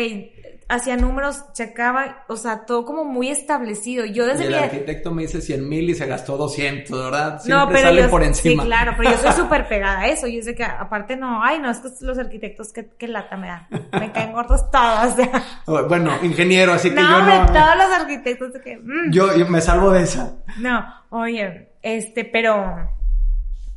[0.69, 4.05] hacía números, checaba, o sea, todo como muy establecido.
[4.07, 4.57] Yo Y desde el mi...
[4.57, 7.41] arquitecto me dice 100 mil y se gastó 200, ¿verdad?
[7.47, 8.63] No, pero sale yo, por encima.
[8.63, 10.27] sí, claro, pero yo soy súper pegada a eso.
[10.27, 13.67] Yo sé que aparte no, ay, no, es que los arquitectos, que lata me dan.
[13.99, 15.15] Me caen gordos todos.
[15.89, 17.47] Bueno, ingeniero, así que no, yo hombre, no...
[17.47, 19.11] todos los arquitectos de que, mm.
[19.13, 20.37] Yo, yo me salvo de esa.
[20.59, 22.89] No, oye, este, pero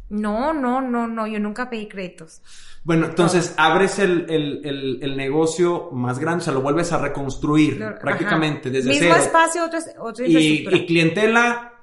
[0.09, 2.41] no, no, no, no, yo nunca pedí créditos.
[2.83, 6.97] Bueno, entonces abres el, el, el, el negocio más grande, o sea, lo vuelves a
[6.99, 8.77] reconstruir Lo- prácticamente ajá.
[8.77, 9.23] desde Mismo cero.
[9.23, 10.77] espacio, otra, otra y, infraestructura.
[10.77, 11.73] y clientela,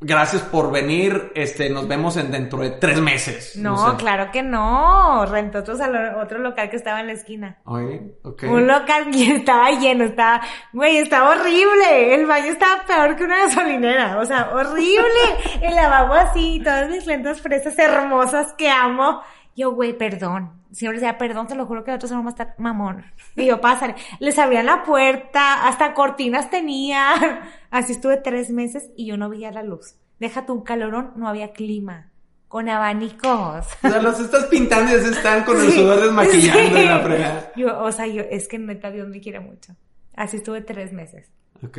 [0.00, 3.56] gracias por venir, este, nos vemos en dentro de tres meses.
[3.56, 3.96] no, sé.
[3.98, 5.26] claro que no.
[5.26, 7.58] Rentó otro salón, otro local que estaba en la esquina.
[7.64, 8.44] Oye, ok.
[8.44, 10.40] Un local que estaba lleno, estaba,
[10.72, 12.14] güey, estaba horrible.
[12.14, 15.20] El baño estaba peor que una gasolinera, o sea, horrible.
[15.62, 19.22] El lavabo así, todas mis lentas fresas hermosas que amo.
[19.60, 20.52] Yo, güey, perdón.
[20.72, 23.04] Siempre decía, perdón, te lo juro que el otro salón va a estar mamón.
[23.36, 23.94] Y yo, pásale.
[24.20, 27.12] Les abrían la puerta, hasta cortinas tenía.
[27.70, 29.96] Así estuve tres meses y yo no veía la luz.
[30.18, 32.06] Déjate un calorón, no había clima.
[32.48, 33.66] Con abanicos.
[33.84, 36.82] O sea, los estás pintando y se están con el Sí, sudor desmaquillando sí.
[36.82, 37.52] en la fregada.
[37.56, 39.76] Yo, o sea, yo, es que neta Dios me quiere mucho.
[40.16, 41.30] Así estuve tres meses.
[41.62, 41.78] Ok.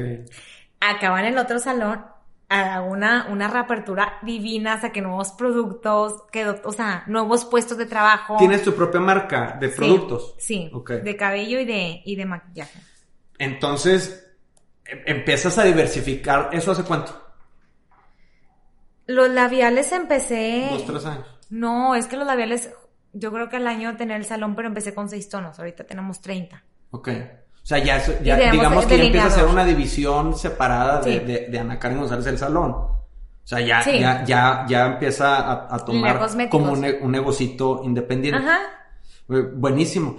[0.80, 2.06] Acá en el otro salón,
[2.52, 8.36] a una, una reapertura divina, saqué nuevos productos, quedó, o sea, nuevos puestos de trabajo.
[8.38, 10.36] Tienes tu propia marca de Sí, productos.
[10.38, 10.92] Sí, Ok.
[10.92, 12.80] de cabello y de, y de maquillaje.
[13.40, 14.28] Entonces,
[14.86, 16.50] em- empiezas a diversificar.
[16.52, 17.18] ¿Eso hace cuánto?
[19.08, 20.68] Los labiales empecé...
[20.72, 21.26] Dos, tres años.
[21.50, 22.72] No, es que los labiales,
[23.14, 26.22] yo creo que al año tener el salón, pero empecé con seis tonos, ahorita tenemos
[26.22, 26.64] 30.
[26.92, 27.10] Ok.
[27.64, 31.14] O sea, ya, eso- ya digamos que ya empieza a ser una división separada de,
[31.14, 31.20] Sí.
[31.26, 32.72] de, de Ana Karen González el salón.
[32.72, 32.98] O
[33.44, 34.00] sea, ya, Sí.
[34.00, 36.20] ya, ya, ya empieza a, tomar
[36.50, 38.40] como un, un negocito independiente.
[38.40, 38.60] Ajá.
[39.30, 40.18] Eh, Buenísimo.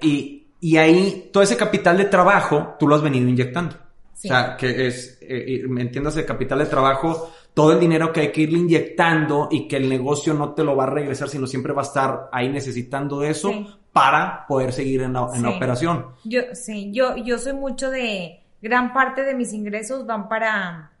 [0.00, 3.76] Y, y ahí, todo ese capital de trabajo, tú lo has venido inyectando.
[4.14, 4.28] Sí.
[4.28, 8.20] O sea, que es, eh, me entiendas, el capital de trabajo, todo el dinero que
[8.20, 11.46] hay que irle inyectando y que el negocio no te lo va a regresar, sino
[11.46, 13.66] siempre va a estar ahí necesitando eso Sí.
[13.92, 16.14] Para poder seguir en la, en la operación.
[16.24, 20.92] Yo, sí, yo, yo soy mucho de, gran parte de mis ingresos van para,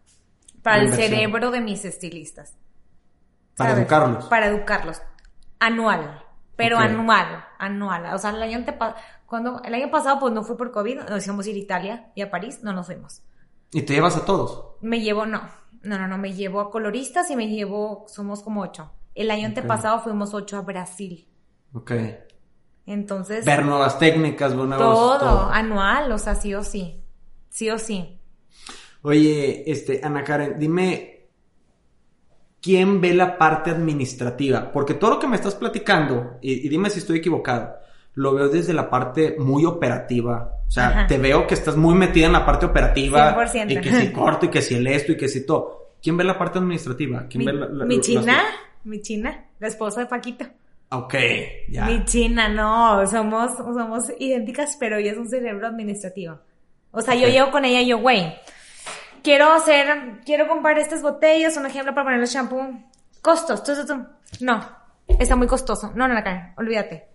[0.62, 1.10] para La el inversión.
[1.18, 2.56] cerebro de mis estilistas.
[3.56, 3.82] Para ¿sabes?
[3.84, 4.24] educarlos.
[4.26, 5.02] Para educarlos.
[5.58, 6.22] Anual.
[6.56, 8.14] Pero anual, anual.
[8.14, 8.94] O sea, el año antepa-
[9.26, 12.12] cuando, el año pasado pues no fue por COVID, nos íbamos a ir a Italia
[12.14, 13.22] y a París, no nos fuimos.
[13.72, 14.76] Y te llevas a todos.
[14.82, 15.40] Me llevo, no,
[15.82, 18.92] no, no, no, me llevo a coloristas y me llevo, somos como ocho.
[19.14, 21.26] El año antepasado fuimos ocho a Brasil.
[21.72, 21.92] Ok.
[22.86, 24.78] Entonces, Ver nuevas técnicas, nuevos...
[24.78, 27.00] todo, anual, o sea, sí o sí.
[27.48, 28.18] Sí o sí.
[29.02, 31.26] Oye, este, Ana Karen, dime,
[32.60, 34.70] ¿quién ve la parte administrativa?
[34.72, 37.74] Porque todo lo que me estás platicando, y, y dime si estoy equivocado,
[38.14, 40.56] lo veo desde la parte muy operativa.
[40.66, 41.06] O sea, Ajá.
[41.06, 43.34] te veo que estás muy metida en la parte operativa.
[43.36, 43.70] 100%.
[43.72, 45.92] Y que si corto, y que si el esto, y que si todo.
[46.02, 47.26] ¿Quién ve la parte administrativa?
[47.28, 48.42] ¿Quién Mi, ve la, la- mi china,
[48.84, 50.44] mi china, la esposa de Paquito.
[50.92, 51.14] Ok,
[51.70, 51.86] ya.
[51.86, 56.38] Mi china, no, somos, somos idénticas, pero ella es un cerebro administrativo.
[56.90, 57.32] O sea, yo Ok.
[57.32, 58.34] llevo con ella y yo, güey,
[59.22, 62.78] quiero hacer, quiero comprar estas botellas, un ejemplo para poner el shampoo.
[63.22, 64.06] Costos, tu, tu, tu.
[64.44, 64.68] no,
[65.18, 65.92] está muy costoso.
[65.94, 67.08] No, no, la cara, olvídate.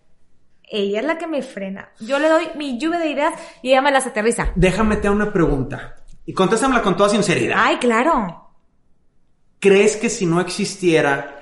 [0.70, 1.90] Ella es la que me frena.
[2.00, 4.52] Yo le doy mi lluvia de ideas y ella me las aterriza.
[4.56, 5.96] Déjame te una pregunta.
[6.26, 7.56] Y contéstamela con toda sinceridad.
[7.58, 8.50] Ay, claro.
[9.60, 11.37] ¿Crees que si no existiera,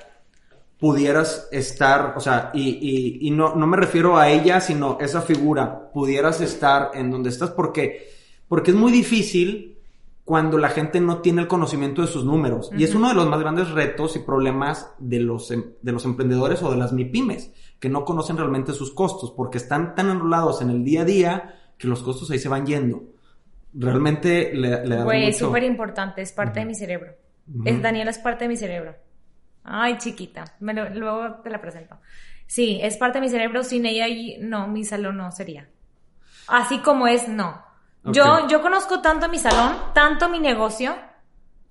[0.80, 5.22] pudieras estar, o sea, y, y, y no, no me refiero a ella, sino esa
[5.22, 7.52] figura, pudieras estar en donde estás?
[7.52, 8.10] Porque,
[8.48, 9.78] porque es muy difícil
[10.26, 12.72] cuando la gente no tiene el conocimiento de sus números.
[12.76, 16.04] Y es uno de los más grandes retos y problemas de los, em- de los
[16.04, 20.62] emprendedores o de las MIPIMES, que no conocen realmente sus costos, porque están tan enrolados
[20.62, 23.04] en el día a día que los costos ahí se van yendo.
[23.74, 27.14] Realmente le, le das Güey, es súper importante, es parte de mi cerebro.
[27.64, 28.96] Es, Daniela es parte de mi cerebro.
[29.66, 31.98] Ay, chiquita, me lo- luego te la presento.
[32.48, 35.68] Sí, es parte de mi cerebro, sin ella y no, mi salón no sería.
[36.48, 37.64] Así como es, no.
[38.04, 40.96] Yo, yo conozco tanto mi salón, tanto mi negocio.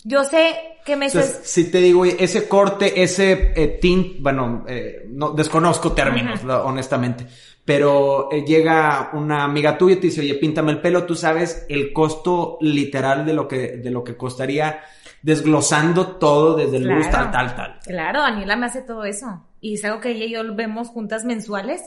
[0.02, 5.06] Yo sé que me Entonces, si te digo, ese corte, ese eh, tint, bueno, eh,
[5.08, 7.26] no desconozco términos, honestamente,
[7.64, 11.64] pero eh, llega una amiga tuya y te dice, oye, píntame el pelo, tú sabes
[11.68, 14.80] el costo literal de lo que, de lo que costaría
[15.24, 17.78] desglosando todo desde el luz, tal, tal, tal.
[17.82, 19.42] Claro, Daniela me hace todo eso.
[19.58, 21.82] Y es algo que ella y yo vemos juntas mensuales.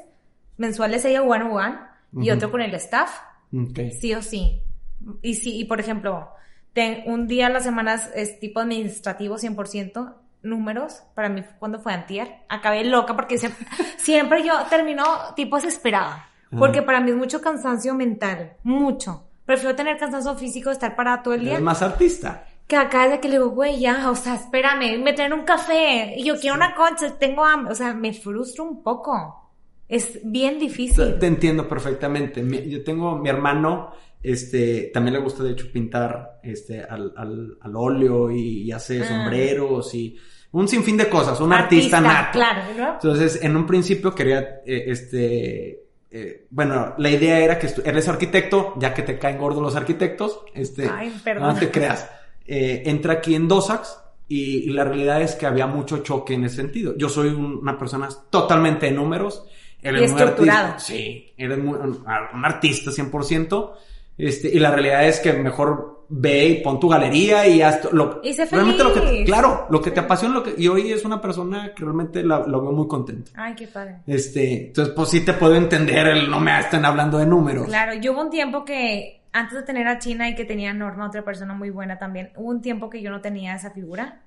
[0.58, 1.78] Mensuales ella one on one
[2.20, 3.12] y otro con el staff.
[4.00, 4.64] Sí o sí.
[5.22, 6.30] Y sí, y por ejemplo,
[7.06, 12.38] un día a la semana es tipo administrativo 100%, números, para mí cuando fue antier,
[12.50, 13.38] acabé loca porque
[13.98, 15.04] siempre, yo termino
[15.36, 19.26] tipo desesperada, porque para mí es mucho cansancio mental, mucho.
[19.46, 21.54] Prefiero tener cansancio físico, estar parada todo el día.
[21.54, 22.47] Es más artista.
[22.68, 26.16] Que acá de que le digo, güey, ya, o sea, espérame, me traen un café
[26.18, 29.48] y yo quiero una concha, tengo hambre, o sea, me frustro un poco.
[29.88, 31.18] Es bien difícil.
[31.18, 32.46] Te entiendo perfectamente.
[32.70, 37.76] Yo tengo mi hermano, este, también le gusta de hecho pintar este, al, al, al
[37.76, 39.08] óleo y, hace ah.
[39.08, 40.18] sombreros y
[40.52, 42.32] un sinfín de cosas, un artista, nato.
[42.34, 42.94] Claro, ¿no?
[42.94, 48.74] Entonces, en un principio quería, eh, este, eh, bueno, la idea era que eres arquitecto,
[48.78, 52.10] ya que te caen gordos los arquitectos, este, Ay, no te creas.
[52.48, 56.58] Eh, entra aquí en Dosax y, la realidad es que había mucho choque en ese
[56.58, 56.96] sentido.
[56.98, 59.46] Yo soy una persona totalmente de números.
[59.82, 60.80] Eres y estructurado.
[60.80, 63.72] sí, eres un, un artista 100%.
[64.18, 68.22] Este, y la realidad es que mejor ve y pon tu galería y haz lo,
[68.24, 71.22] y realmente lo que claro, lo que te apasiona lo que y hoy es una
[71.22, 73.32] persona que realmente lo veo muy contento.
[73.36, 73.98] Ay, qué padre.
[74.08, 77.68] Este, entonces pues sí te puedo entender el no me estén hablando de números.
[77.68, 80.74] Claro, yo hubo un tiempo que antes de tener a China y que tenía a
[80.74, 84.22] Norma, otra persona muy buena también, hubo un tiempo que yo no tenía esa figura.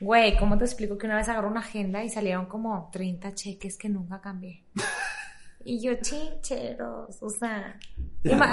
[0.00, 3.76] Güey, ¿cómo te explico que una vez agarró una agenda y salieron como 30 cheques
[3.78, 4.64] que nunca cambié?
[5.64, 7.78] Y yo, chincheros, o sea.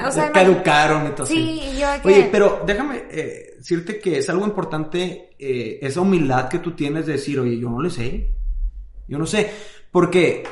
[0.08, 4.46] o sea, caducaron y todo Sí, yo Oye, pero déjame eh, decirte que es algo
[4.46, 8.32] importante eh, esa humildad que tú tienes de decir, oye, yo no le sé.
[9.08, 9.52] Yo no sé.
[9.92, 10.44] Porque,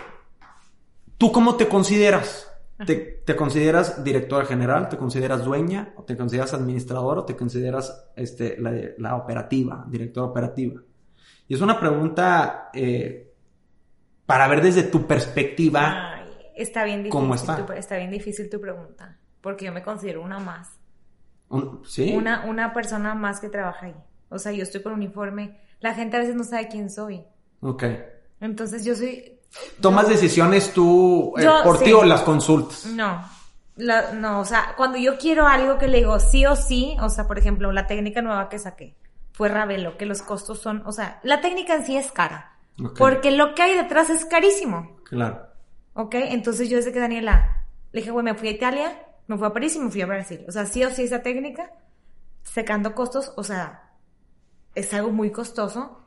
[1.18, 2.52] ¿tú cómo te consideras?
[2.86, 4.88] ¿Te, ¿Te, consideras directora general?
[4.90, 5.94] ¿Te consideras dueña?
[5.96, 7.18] ¿O te consideras administrador?
[7.18, 10.82] ¿O te consideras este, la, la operativa, directora operativa?
[11.48, 13.34] Y es una pregunta eh,
[14.26, 16.22] para ver desde tu perspectiva.
[16.56, 17.12] Está bien difícil.
[17.12, 17.66] ¿Cómo está?
[17.66, 20.78] Tu, está bien difícil tu pregunta, porque yo me considero una más.
[21.86, 22.14] ¿Sí?
[22.16, 23.96] Una, una persona más que trabaja ahí.
[24.30, 25.62] O sea, yo estoy con uniforme.
[25.80, 27.24] La gente a veces no sabe quién soy.
[27.62, 27.84] Ok.
[28.42, 29.37] Entonces yo soy...
[29.82, 32.86] ¿Tomas decisiones tú eh, por ti o las consultas?
[32.86, 33.24] No.
[33.78, 37.28] no, o sea, cuando yo quiero algo que le digo sí o sí, o sea,
[37.28, 38.96] por ejemplo, la técnica nueva que saqué
[39.32, 42.58] fue Ravelo, que los costos son, o sea, la técnica en sí es cara.
[42.98, 44.98] Porque lo que hay detrás es carísimo.
[45.04, 45.48] Claro.
[45.94, 46.16] ¿Ok?
[46.16, 49.54] Entonces yo desde que Daniela, le dije, güey, me fui a Italia, me fui a
[49.54, 50.44] París y me fui a Brasil.
[50.48, 51.72] O sea, sí o sí esa técnica,
[52.44, 53.92] secando costos, o sea,
[54.76, 56.02] es algo muy costoso.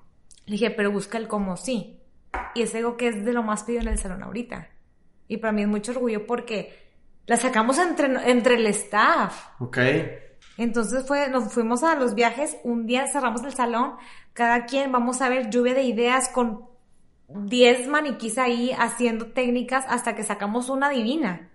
[0.46, 1.99] Le dije, pero busca el cómo sí.
[2.54, 4.68] Y es algo que es de lo más pedido en el salón ahorita.
[5.28, 6.76] Y para mí es mucho orgullo porque
[7.26, 9.48] la sacamos entre, entre el staff.
[9.60, 9.78] Ok.
[10.56, 13.94] Entonces fue, nos fuimos a los viajes, un día cerramos el salón,
[14.32, 16.68] cada quien vamos a ver lluvia de ideas con
[17.28, 21.50] 10 maniquís ahí haciendo técnicas hasta que sacamos una divina.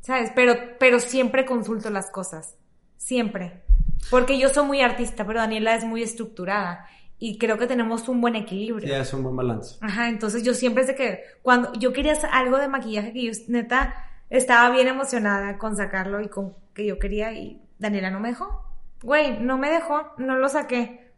[0.00, 0.32] ¿Sabes?
[0.34, 2.56] Pero, pero siempre consulto las cosas.
[2.96, 3.62] Siempre.
[4.10, 6.88] Porque yo soy muy artista, pero Daniela es muy estructurada.
[7.18, 8.88] Y creo que tenemos un buen equilibrio.
[8.88, 9.76] Ya, es un buen balance.
[9.80, 13.32] Ajá, entonces yo siempre sé que cuando yo quería hacer algo de maquillaje que yo
[13.48, 13.94] neta
[14.30, 18.64] estaba bien emocionada con sacarlo y con que yo quería y Daniela no me dejó.
[19.02, 21.12] Güey, no me dejó, no lo saqué.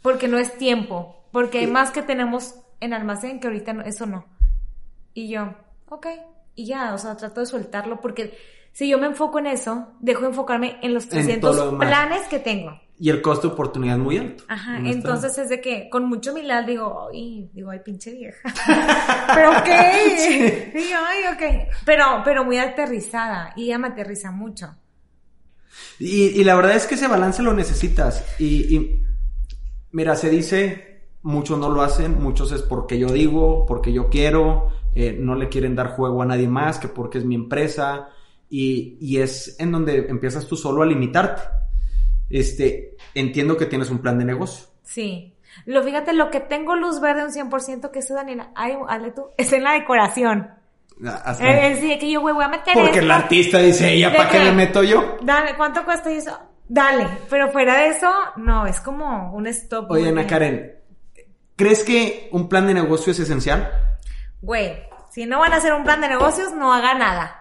[0.00, 1.26] Porque no es tiempo.
[1.30, 4.24] Porque hay más que tenemos en almacén que ahorita eso no.
[5.12, 5.54] Y yo,
[5.88, 6.06] ok,
[6.54, 8.36] y ya, o sea, trato de soltarlo porque
[8.72, 12.80] si yo me enfoco en eso, dejo de enfocarme en los 300 planes que tengo.
[12.98, 14.44] Y el costo de oportunidad es muy alto.
[14.46, 18.48] Ajá, entonces es de que con mucho humildad digo, ay, digo, ay, pinche vieja.
[19.34, 19.68] pero ok.
[20.16, 20.92] Sí.
[20.94, 21.74] ay, ok.
[21.84, 24.74] Pero, pero muy aterrizada y ella me aterriza mucho.
[25.98, 28.24] Y, y la verdad es que ese balance lo necesitas.
[28.38, 29.02] Y, y
[29.90, 34.68] mira, se dice muchos no lo hacen, muchos es porque yo digo, porque yo quiero,
[34.94, 38.10] eh, no le quieren dar juego a nadie más, que porque es mi empresa,
[38.48, 41.42] y, y, es en donde empiezas tú solo a limitarte.
[42.30, 44.66] Este, entiendo que tienes un plan de negocio.
[44.82, 45.34] Sí.
[45.66, 49.26] Lo fíjate, lo que tengo luz verde un 100% que eso, Daniela, ay, hazle tú,
[49.36, 50.50] es en la decoración.
[51.06, 54.38] Ah, es decir, que yo voy a meter Porque el artista dice, ella, ¿para qué
[54.38, 55.16] me meto yo?
[55.22, 56.38] Dale, ¿cuánto cuesta eso?
[56.68, 59.90] Dale, pero fuera de eso, no, es como un stop.
[59.90, 60.84] Oye, Ana Karen,
[61.56, 63.70] ¿Crees que un plan de negocio es esencial?
[64.42, 67.40] Güey, si no van a hacer un plan de negocios, no haga nada.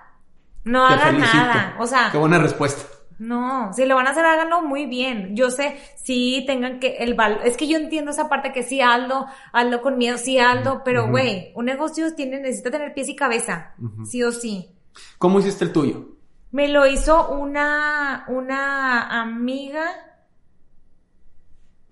[0.63, 1.75] No haga nada.
[1.79, 2.09] O sea.
[2.11, 2.83] Qué buena respuesta.
[3.19, 5.35] No, si lo van a hacer, háganlo muy bien.
[5.35, 8.81] Yo sé, sí tengan que, el valor, es que yo entiendo esa parte que sí,
[8.81, 13.15] hazlo, hazlo con miedo, sí, hazlo, pero güey, un negocio tiene, necesita tener pies y
[13.15, 13.73] cabeza,
[14.05, 14.69] sí o sí.
[15.17, 16.07] ¿Cómo hiciste el tuyo?
[16.51, 19.83] Me lo hizo una, una amiga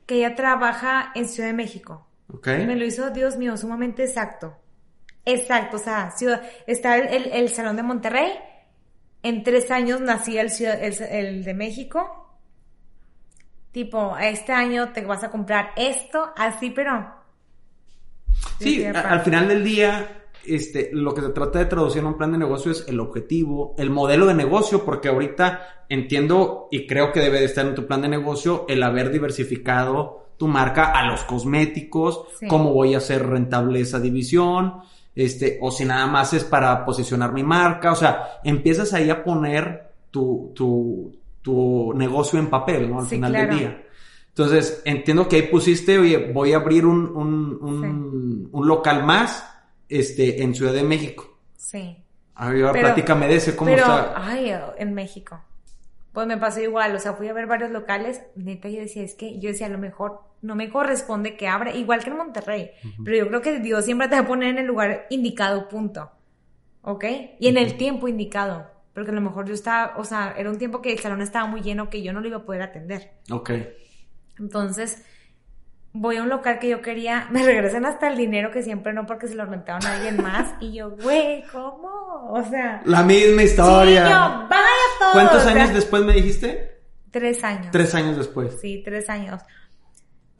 [0.05, 2.07] que ella trabaja en Ciudad de México.
[2.33, 2.47] Ok.
[2.47, 4.55] Me lo hizo, Dios mío, sumamente exacto.
[5.25, 8.31] Exacto, o sea, ciudad- está el, el- el Salón de Monterrey.
[9.23, 12.17] En tres años nacía el, el, el de México.
[13.71, 17.07] Tipo, este año te vas a comprar esto, así, pero...
[18.59, 22.17] Sí, a- al final del día, este, lo que se trata de traducir en un
[22.17, 27.11] plan de negocio es el objetivo, el modelo de negocio, porque ahorita entiendo y creo
[27.11, 31.05] que debe de estar en tu plan de negocio el haber diversificado tu marca a
[31.05, 32.47] los cosméticos, Sí.
[32.47, 34.81] cómo voy a hacer rentable esa división,
[35.15, 39.23] este, o si nada más es para posicionar mi marca, o sea, empiezas ahí a
[39.23, 42.99] poner tu, tu, tu negocio en papel, ¿no?
[42.99, 43.47] Al Sí, final claro.
[43.49, 43.83] del día.
[44.29, 49.45] Entonces, entiendo que ahí pusiste, oye, voy a abrir un, un, un, un local más
[49.89, 51.37] este, en Ciudad de México.
[51.57, 51.97] Sí.
[52.35, 54.13] A ver, ahora platícame de ese, ¿cómo pero, está?
[54.15, 55.41] ay, en México.
[56.13, 59.15] Pues me pasó igual, o sea, fui a ver varios locales, neta, yo decía, es
[59.15, 62.71] que, yo decía, a lo mejor no me corresponde que abra, igual que en Monterrey,
[63.03, 66.11] pero yo creo que Dios siempre te va a poner en el lugar indicado, punto.
[66.83, 67.05] ¿Ok?
[67.39, 70.57] Y en el tiempo indicado, porque a lo mejor yo estaba, o sea, era un
[70.57, 73.11] tiempo que el salón estaba muy lleno que yo no lo iba a poder atender.
[73.29, 73.51] Ok.
[74.39, 75.05] Entonces,
[75.93, 79.05] voy a un local que yo quería, me regresan hasta el dinero que siempre no
[79.05, 82.31] porque se lo rentaron a alguien más, y yo, güey, ¿cómo?
[82.31, 82.81] O sea...
[82.85, 84.03] La misma Sí, historia.
[84.09, 84.65] yo, vaya
[84.99, 85.11] todo.
[85.13, 86.81] ¿Cuántos o sea, años después me dijiste?
[87.11, 87.67] Tres años.
[87.71, 88.57] Tres años después.
[88.59, 89.41] Sí, tres años.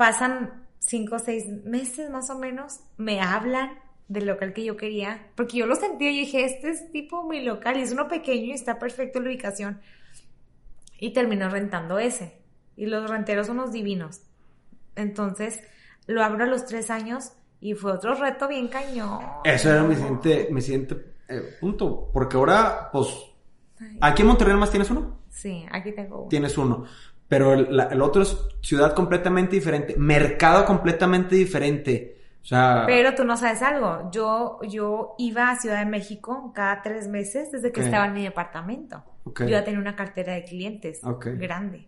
[0.01, 5.27] Pasan cinco o seis meses más o menos, me hablan del local que yo quería,
[5.35, 8.45] porque yo lo sentí y dije, este es tipo mi local, y es uno pequeño
[8.45, 9.79] y está perfecto en la ubicación.
[10.99, 12.41] Y terminó rentando ese.
[12.75, 14.23] Y los renteros son unos divinos.
[14.95, 15.61] Entonces,
[16.07, 19.19] lo abro a los tres años y fue otro reto bien cañón.
[19.43, 20.95] Eso era mi siguiente, mi siguiente
[21.29, 22.09] eh, punto.
[22.11, 23.07] Porque ahora, pues,
[24.01, 25.19] aquí en Monterrey más tienes uno.
[25.29, 26.27] Sí, aquí tengo uno.
[26.27, 26.85] Tienes uno.
[27.31, 32.17] Pero el, la- el otro es ciudad completamente diferente, mercado completamente diferente.
[32.43, 34.09] O sea, Pero tú no sabes algo.
[34.11, 37.85] Yo, yo iba a Ciudad de México cada tres meses desde que Ok.
[37.85, 39.01] estaba en mi departamento.
[39.23, 39.43] Ok.
[39.43, 41.27] Yo ya tenía una cartera de clientes Ok.
[41.37, 41.87] grande.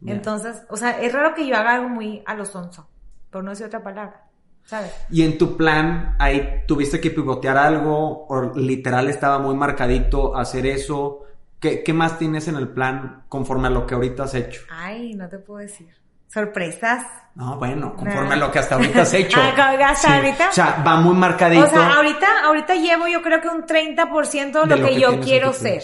[0.00, 0.14] Ya.
[0.14, 2.88] Entonces, o sea, es raro que yo haga algo muy a lo sonso,
[3.30, 4.24] por no decir otra palabra,
[4.64, 4.92] ¿sabes?
[5.10, 10.66] Y en tu plan, ahí tuviste que pivotear algo, o literal estaba muy marcadito hacer
[10.66, 11.20] eso.
[11.62, 14.60] ¿Qué, qué más tienes en el plan conforme a lo que ahorita has hecho?
[14.70, 15.88] Ay, no te puedo decir.
[16.26, 17.06] Sorpresas.
[17.36, 18.34] No, bueno, conforme Nah.
[18.34, 19.38] a lo que hasta ahorita has hecho.
[19.42, 20.48] Ah, ¿como que hasta ahorita?
[20.50, 21.64] O sea, va muy marcadito.
[21.64, 24.94] O sea, ahorita, ahorita llevo yo creo que un 30% de lo, De lo que,
[24.94, 25.82] que yo quiero ser.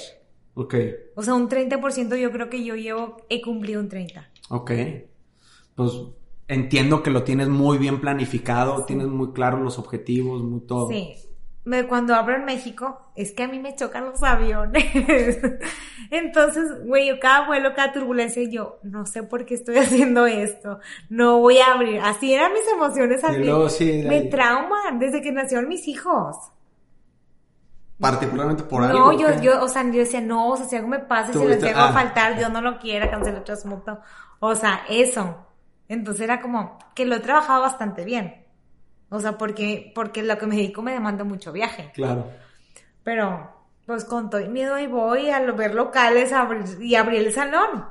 [0.55, 0.75] Ok,
[1.15, 4.25] O sea, un 30% yo creo que yo llevo, he cumplido un 30%.
[4.49, 4.73] ok.
[5.77, 5.93] Pues
[6.49, 10.89] entiendo que lo tienes muy bien planificado, tienes muy claros los objetivos, muy todo.
[10.89, 11.15] Sí.
[11.69, 15.39] Me- cuando abro en México, es que a mí me chocan los aviones.
[16.11, 20.81] Entonces, güey, yo cada vuelo, cada turbulencia, yo no sé por qué estoy haciendo esto.
[21.11, 22.01] No voy a abrir.
[22.01, 24.31] Así eran mis emociones al luego sí, Me ahí.
[24.31, 26.37] trauman desde que nacieron mis hijos.
[28.01, 29.13] Particularmente por no, algo.
[29.21, 29.41] yo, ¿qué?
[29.43, 31.81] yo, o sea, yo decía, no, o sea, si algo me pasa, si Tuviste- llego
[31.81, 31.93] a ah.
[31.93, 33.99] faltar, Dios no lo quiera, cancelo el transmuto.
[34.41, 35.45] O sea, eso.
[35.89, 38.45] Entonces era como que lo he trabajado bastante bien.
[39.11, 41.91] O sea, porque, porque lo que me dedico me demanda mucho viaje.
[41.95, 42.27] Claro.
[43.03, 43.51] Pero,
[43.87, 46.49] pues con todo miedo ahí voy a ver locales a
[46.81, 47.85] y abrí el salón.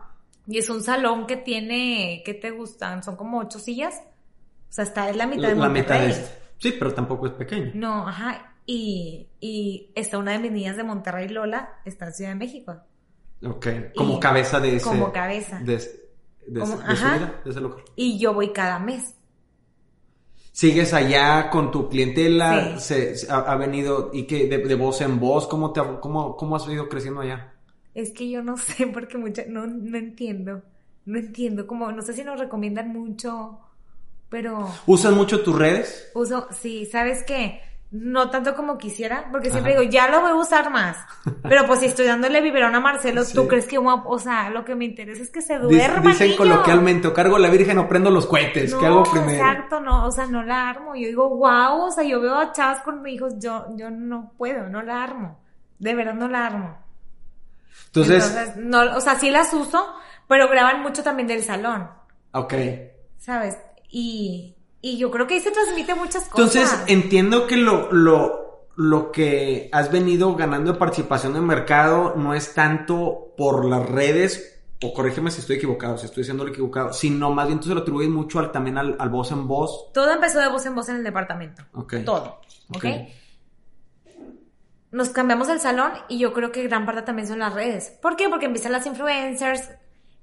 [0.45, 3.03] Y es un salón que tiene, ¿qué te gustan?
[3.03, 4.01] Son como ocho sillas.
[4.69, 6.07] O sea, está en la mitad La, de la mitad Monterrey.
[6.07, 6.37] de este.
[6.59, 7.71] Sí, pero tampoco es pequeño.
[7.73, 8.53] No, ajá.
[8.65, 12.75] Y, y está una de mis niñas de Monterrey, Lola, está en Ciudad de México.
[13.45, 13.67] Ok.
[13.95, 14.85] Como Y- cabeza de ese.
[14.85, 15.59] como cabeza.
[15.59, 15.79] De,
[16.59, 17.17] Como- de su ajá.
[17.17, 17.83] vida, de ese local.
[17.95, 19.15] Y yo voy cada mes.
[20.61, 22.77] ¿Sigues allá con tu clientela?
[22.77, 22.87] Sí.
[22.87, 26.35] Se, se- ha, ha venido y que de, de voz en voz, ¿cómo, te, cómo,
[26.35, 27.53] ¿cómo has ido creciendo allá?
[27.93, 30.63] Es que yo no sé porque mucha, no, no entiendo.
[31.05, 33.59] No entiendo, como, no sé si nos recomiendan mucho,
[34.29, 36.07] pero ¿Usas mucho tus redes?
[36.13, 37.61] uso, sí, ¿sabes qué?
[37.89, 39.79] No tanto como quisiera, porque siempre Ajá.
[39.81, 40.97] digo, ya lo voy a usar más.
[41.41, 44.75] Pero pues si estoy dándole biberón a Marcelo, ¿tú crees que, o sea, lo que
[44.75, 46.37] me interesa es que se duerma Dicen niño?
[46.37, 48.73] coloquialmente, o cargo a la virgen o prendo los cohetes.
[48.73, 49.31] No, ¿Qué hago primero?
[49.31, 50.95] exacto, no, o sea, no la armo.
[50.95, 54.33] Yo digo, wow, o sea, yo veo a chavas con mis hijos, yo, yo no
[54.37, 55.39] puedo, no la armo.
[55.79, 56.77] De verdad no la armo.
[57.85, 59.93] Entonces, no, o sea, sí las uso,
[60.27, 61.89] pero graban mucho también del salón,
[62.33, 62.53] ok.
[63.17, 63.57] ¿sabes?
[63.89, 66.55] Y, y yo creo que ahí se transmite muchas cosas.
[66.55, 72.33] Entonces, entiendo que lo, lo, lo que has venido ganando de participación en mercado no
[72.33, 76.93] es tanto por las redes, o corrígeme si estoy equivocado, si estoy diciendo lo equivocado,
[76.93, 79.91] sino más bien tú se lo atribuyes mucho al, también al, al voz en voz.
[79.93, 81.63] Todo empezó de voz en voz en el departamento.
[81.73, 81.95] Ok.
[82.05, 82.39] Todo.
[82.69, 82.75] ¿Ok?
[82.75, 82.85] Ok.
[84.89, 87.97] Nos cambiamos el salón y yo creo que gran parte también son las redes.
[88.01, 88.29] ¿Por qué?
[88.29, 89.69] Porque empiezan las influencers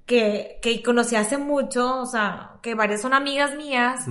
[0.05, 4.05] que, que conocí hace mucho, o sea, que varias son amigas mías.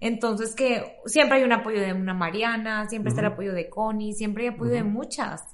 [0.00, 4.14] Entonces que siempre hay un apoyo de una Mariana, siempre está el apoyo de Connie,
[4.14, 5.44] siempre hay apoyo de muchas.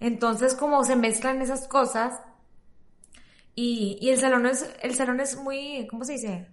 [0.00, 2.20] Entonces como se mezclan esas cosas
[3.54, 6.48] y, y el salón es, el salón es muy, ¿cómo se dice?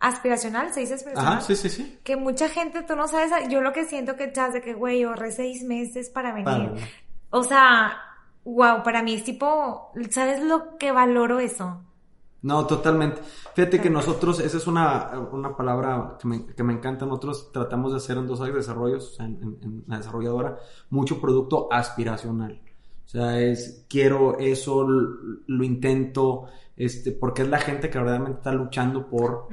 [0.00, 1.38] Aspiracional, se dice aspiracional.
[1.38, 1.98] Ajá, sí, sí, sí.
[2.04, 5.04] Que mucha gente, tú no sabes, yo lo que siento que chas de que, güey,
[5.04, 6.72] ahorré seis meses para venir.
[7.30, 7.96] O sea,
[8.44, 11.80] wow, para mí es tipo, ¿sabes lo que valoro eso?
[12.42, 13.22] No, totalmente.
[13.54, 17.06] Fíjate que nosotros, esa es una, una palabra que me, que me encanta.
[17.06, 20.58] Nosotros tratamos de hacer en dos desarrollos, o sea, en, en- en la desarrolladora,
[20.90, 22.60] mucho producto aspiracional.
[23.06, 28.52] O sea, es quiero eso, lo intento, este, porque es la gente que verdaderamente está
[28.52, 29.48] luchando por,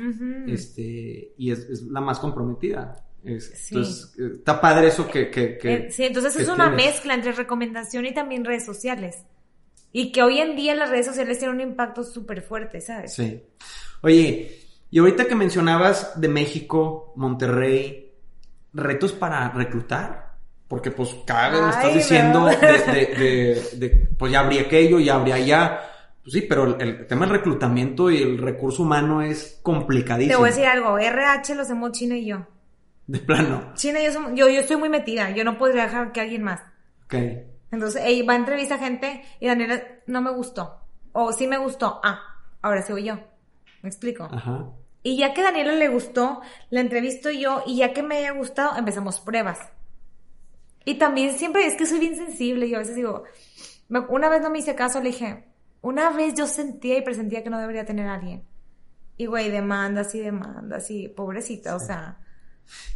[0.47, 3.05] este, y es, es la más comprometida.
[3.23, 3.75] Es- Sí.
[3.75, 6.85] Entonces, eh, está padre eso que, que, que- Eh, sí, entonces que es una tienes.
[6.93, 9.17] mezcla entre recomendación y también redes sociales.
[9.93, 13.13] Y que hoy en día las redes sociales tienen un impacto súper fuerte, ¿sabes?
[13.13, 13.43] Sí.
[14.01, 14.59] Oye,
[14.89, 18.11] y ahorita que mencionabas de México, Monterrey,
[18.73, 20.31] retos para reclutar,
[20.67, 24.99] porque pues cada vez me estás diciendo de, de- de- de, pues ya habría aquello,
[24.99, 25.79] ya habría allá.
[26.23, 30.33] Pues sí, pero el, el tema del reclutamiento y el recurso humano es complicadísimo.
[30.35, 32.45] Te voy a decir algo, RH lo hacemos China y yo.
[33.11, 33.73] De plano.
[33.75, 36.61] China yo yo, yo estoy muy metida, yo no podría dejar que alguien más.
[37.05, 37.15] Ok.
[37.71, 40.79] Entonces, ella va a entrevista a gente y Daniela no me gustó.
[41.11, 41.99] O sí me gustó.
[42.03, 42.21] Ah,
[42.61, 43.15] ahora sí voy yo.
[43.81, 44.23] ¿Me explico?
[44.31, 44.65] Ajá.
[45.03, 48.31] Y ya que a Daniela le gustó, la entrevisto yo y ya que me haya
[48.31, 49.59] gustado, empezamos pruebas.
[50.85, 52.69] Y también siempre es que soy bien sensible.
[52.69, 53.23] Yo a veces digo,
[53.89, 55.45] me- una vez no me hice caso, le dije,
[55.81, 58.43] una vez yo sentía y presentía que no debería tener a alguien.
[59.17, 62.17] Y güey, demandas y demandas y pobrecita, o sea.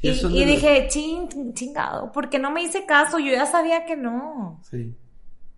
[0.01, 4.59] Y dije, ching, chingado, porque no me hice caso, yo ya sabía que no.
[4.69, 4.95] Sí.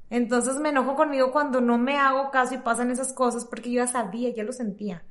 [0.09, 3.84] Entonces me enojo conmigo cuando no me hago caso y pasan esas cosas porque yo
[3.84, 5.03] ya sabía, ya lo sentía.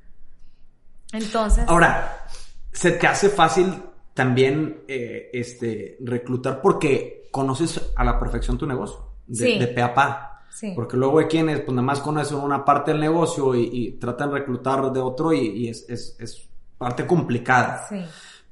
[1.13, 2.25] Entonces, Ahora,
[2.71, 3.73] se te hace fácil
[4.13, 9.59] también eh, este, reclutar porque conoces a la perfección tu negocio, de, Sí.
[9.59, 10.41] de pe a pa.
[10.49, 10.73] sí.
[10.75, 14.31] Porque luego hay quienes, pues nada más conocen una parte del negocio y, y tratan
[14.31, 17.85] de reclutar de otro y, y es, es, es parte complicada.
[17.87, 18.03] Sí.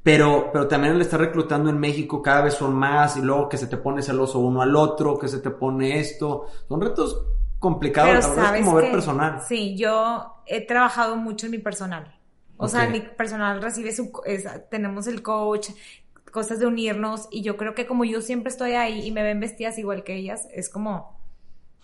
[0.06, 3.58] Pero, pero también el estar reclutando en México cada vez son más y luego que
[3.58, 6.46] se te pone celoso uno al otro, que se te pone esto.
[6.70, 7.26] Son retos
[7.58, 9.42] complicados, Pero la verdad es sabes ver que- personal.
[9.48, 12.16] Sí, yo he trabajado mucho en mi personal.
[12.58, 14.12] O sea, mi personal recibe su...
[14.28, 15.70] es- tenemos el coach,
[16.32, 19.40] cosas de unirnos y yo creo que como yo siempre estoy ahí y me ven
[19.40, 21.20] vestidas igual que ellas, es como...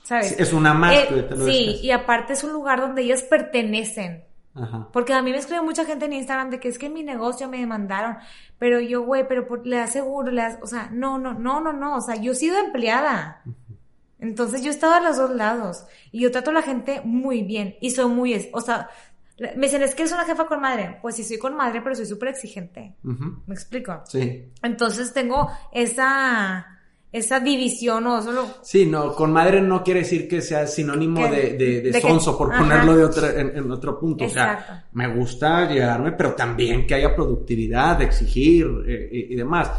[0.03, 0.27] ¿Sabes?
[0.29, 4.25] Sí, es una más Eh, sí, y aparte es un lugar donde ellas pertenecen.
[4.53, 4.89] Ajá.
[4.91, 7.03] Porque a mí me escribe mucha gente en Instagram de que es que en mi
[7.03, 8.17] negocio me demandaron.
[8.59, 11.71] Pero yo, güey, pero por- le aseguro, le das, o sea, no, no, no, no,
[11.73, 11.95] no.
[11.95, 13.41] O sea, yo he sido empleada.
[14.19, 15.85] Entonces yo he estado a los dos lados.
[16.11, 17.75] Y yo trato a la gente muy bien.
[17.81, 18.89] Y soy muy, o sea,
[19.55, 20.99] me dicen, es que eres una jefa con madre.
[21.01, 22.95] Pues sí, soy con madre, pero soy súper exigente.
[23.03, 23.41] Ujú.
[23.47, 24.01] ¿Me explico?
[24.05, 24.51] Sí.
[24.61, 26.80] Entonces tengo esa,
[27.11, 31.29] esa división o solo, Sí, no, con madre no quiere decir que sea sinónimo Que-
[31.29, 32.61] de, de, de de que- sonso, por ajá.
[32.63, 34.23] ponerlo de otra, en, en otro punto.
[34.23, 34.63] O Exacto.
[34.65, 39.69] sea, me gusta llegarme, pero también que haya productividad, exigir eh, y, y demás.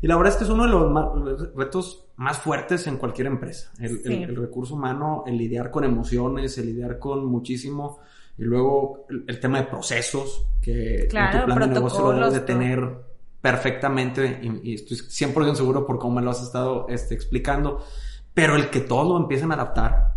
[0.00, 3.70] Y la verdad es que es uno de los retos más fuertes en cualquier empresa.
[3.80, 4.12] El, Sí.
[4.22, 7.98] el- el recurso humano, el lidiar con emociones, el lidiar con muchísimo.
[8.38, 12.12] Y luego el, el tema de procesos, que Claro, en tu plan de negocio lo
[12.18, 13.05] debes de tener
[13.40, 17.84] perfectamente y, y estoy 100% seguro por cómo me lo has estado este, explicando,
[18.34, 20.14] pero el que todos lo empiecen a adaptar,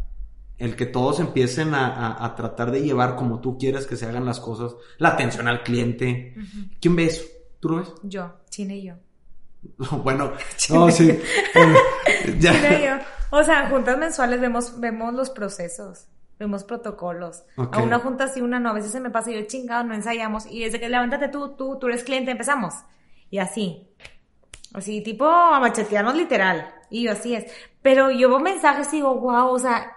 [0.58, 4.06] el que todos empiecen a, a- a tratar de llevar como tú quieres que se
[4.08, 6.36] hagan las cosas, la atención al cliente.
[6.82, 7.24] ¿Quién ve eso?
[7.60, 7.94] ¿Tú lo ves?
[8.04, 8.94] yo, China y yo.
[10.04, 10.32] bueno,
[10.70, 11.18] no, sí.
[11.54, 11.78] bueno,
[12.40, 12.52] ya.
[12.54, 12.92] China y yo.
[13.32, 16.08] O sea, juntas mensuales vemos, vemos los procesos,
[16.40, 17.44] vemos protocolos.
[17.58, 17.76] Ok.
[17.78, 18.70] A una junta sí, una no.
[18.70, 20.46] A veces se me pasa y yo chingado, no ensayamos.
[20.48, 22.74] Y desde que levántate tú, tú, tú eres cliente, empezamos.
[23.30, 23.88] Y así.
[24.74, 26.74] Así, tipo a machetearnos literal.
[26.90, 27.52] Y yo así es.
[27.82, 29.96] Pero yo veo mensajes y digo, wow, o sea,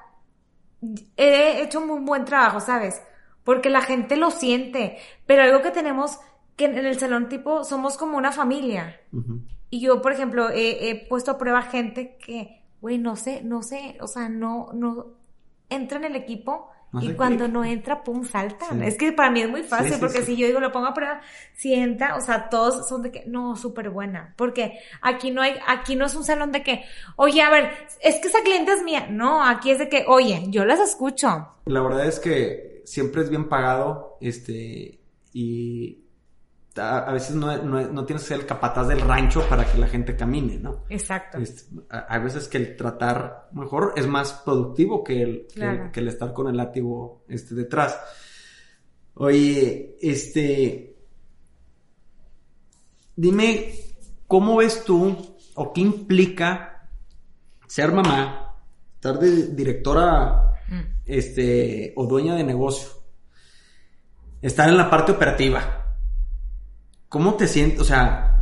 [1.17, 3.03] he hecho un muy buen trabajo, ¿sabes?
[3.45, 4.99] Porque la gente lo siente.
[5.27, 6.19] Pero algo que tenemos
[6.57, 9.01] que en el salón tipo somos como una familia.
[9.71, 13.63] Y yo, por ejemplo, he, he puesto a prueba gente que, güey, no sé, no
[13.63, 15.07] sé, o sea, no, no,
[15.71, 17.55] entra en el equipo No y cuando clic.
[17.55, 18.81] no entra, pum, saltan.
[18.81, 18.87] Sí.
[18.87, 20.87] Es que para mí es muy fácil, Sí, sí, porque si yo digo, lo pongo
[20.87, 21.23] a prueba,
[21.55, 24.35] si entra, o sea, todos son de que, no, súper buena.
[24.37, 26.85] Porque aquí no hay, aquí no es un salón de que,
[27.17, 27.71] oye, a ver,
[28.01, 29.07] es que esa cliente es mía.
[29.11, 31.49] No, aquí es de que, oye, yo las escucho.
[31.65, 34.99] La verdad es que siempre es bien pagado, este,
[35.33, 36.02] y
[36.77, 39.79] a, a veces no, no, no tienes que ser el capataz del rancho para que
[39.79, 40.85] la gente camine, ¿no?
[40.89, 41.39] Exacto.
[41.39, 45.91] Este, a, hay veces que el tratar mejor es más productivo que el, que- Claro.
[45.93, 47.99] que, el estar con el látigo este, detrás.
[49.15, 50.97] Oye, este,
[53.17, 53.75] dime,
[54.27, 56.89] ¿cómo ves tú o qué implica
[57.67, 58.57] ser mamá,
[58.95, 60.81] estar de directora Mm.
[61.05, 62.89] este, o dueña de negocio,
[64.41, 65.82] estar en la parte operativa?
[67.13, 67.79] ¿Cómo te sientes?
[67.79, 68.41] O sea,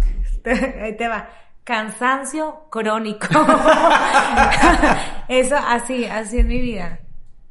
[0.81, 1.29] Ahí te va.
[1.65, 3.27] Cansancio crónico.
[5.29, 7.01] Eso, así, así es mi vida.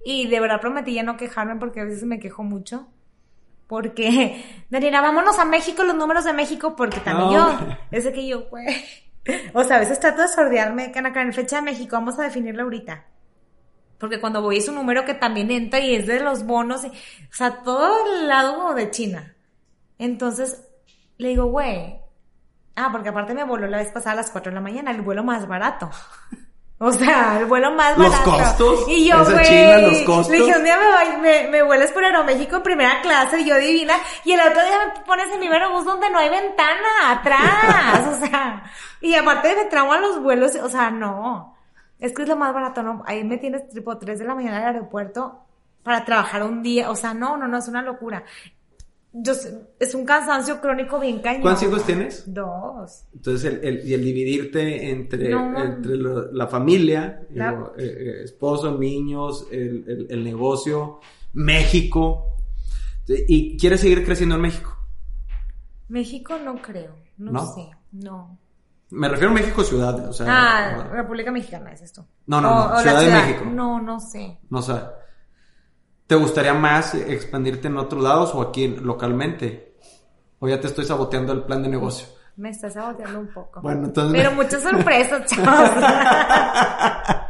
[0.05, 2.87] Y de verdad prometí ya no quejarme porque a veces me quejo mucho.
[3.67, 7.51] Porque, Daniela, vámonos a México, los números de México, porque también No.
[7.59, 8.65] yo, es de que yo, güey.
[9.53, 12.63] O sea, a veces trato de sordearme, que en fecha de México, vamos a definirlo
[12.63, 13.03] ahorita.
[13.99, 16.87] Porque cuando voy es un número que también entra y es de los bonos, y-
[16.87, 19.35] o sea, todo el lado de China.
[19.99, 20.65] Entonces,
[21.19, 21.99] le digo, güey,
[22.75, 25.01] ah, porque aparte me voló la vez pasada a las 4 de la mañana, el
[25.03, 25.89] vuelo más barato.
[26.81, 28.31] O sea, el vuelo más Los barato.
[28.31, 30.29] costos, Y yo, güey, los costos.
[30.29, 33.57] le dije, un día me, voy- me, me por Aeroméxico en primera clase, y yo
[33.57, 38.07] divina, y el otro día me pones en mi bus donde no hay ventana, atrás,
[38.07, 38.63] o sea,
[39.01, 41.53] y aparte me tramo a los vuelos, o sea, no.
[41.99, 43.03] Es que es lo más barato, ¿no?
[43.05, 45.41] Ahí me tienes tipo 3 de la mañana al aeropuerto
[45.83, 48.23] para trabajar un día, o sea, no, no, no, es una locura.
[49.11, 51.41] Yo, sé- es un cansancio crónico bien cañón.
[51.41, 52.23] ¿cuántos hijos tienes?
[52.31, 53.05] Dos.
[53.13, 55.59] Entonces, el, el- y el dividirte entre, No.
[55.63, 57.39] entre lo- la familia, eh,
[57.79, 60.99] eh, esposo, niños, el, el- negocio,
[61.33, 62.35] México,
[63.07, 64.77] y quieres seguir creciendo en México.
[65.87, 67.45] México no creo, no, ¿No?
[67.53, 68.37] sé, no.
[68.91, 72.05] Me refiero a México ciudad, o sea, Ah, no, República Mexicana es esto.
[72.27, 73.45] No, no, no, o Ciudad de México.
[73.45, 74.37] No, no sé.
[74.49, 74.73] no sé.
[76.09, 79.75] ¿Te gustaría más expandirte en otros lados o aquí en- localmente?
[80.39, 82.07] O ya te estoy saboteando el plan de negocio.
[82.35, 83.61] Me estás saboteando un poco.
[83.61, 85.69] Bueno, entonces- Pero muchas sorpresas, chavos.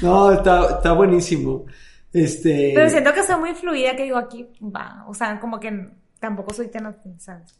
[0.00, 1.66] No, está, está buenísimo.
[2.10, 2.72] Este.
[2.74, 5.04] Pero siento que soy muy fluida, que digo aquí, va.
[5.08, 7.54] O sea, como que tampoco soy tan ¿sabes?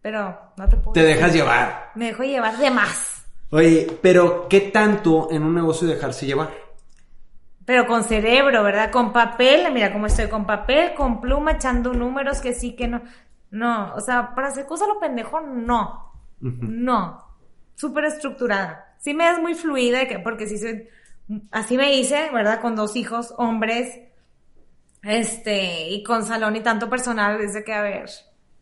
[0.00, 1.16] Pero no te puedo Te decir.
[1.16, 1.90] dejas llevar.
[1.96, 3.24] Me dejo llevar de más.
[3.50, 6.50] Oye, pero ¿qué tanto en un negocio dejarse llevar?
[7.70, 8.90] Pero con cerebro, ¿verdad?
[8.90, 13.00] Con papel, mira cómo estoy, con papel, con pluma, echando números que sí, que no.
[13.52, 16.12] No, o sea, para hacer cosas lo pendejo, no.
[16.40, 17.24] No.
[17.76, 18.96] Súper estructurada.
[18.98, 20.88] Sí me es muy fluida, porque sí soy,
[21.52, 22.60] así me hice, ¿verdad?
[22.60, 24.00] Con dos hijos, hombres,
[25.04, 28.08] este, y con salón y tanto personal, desde que, a ver, o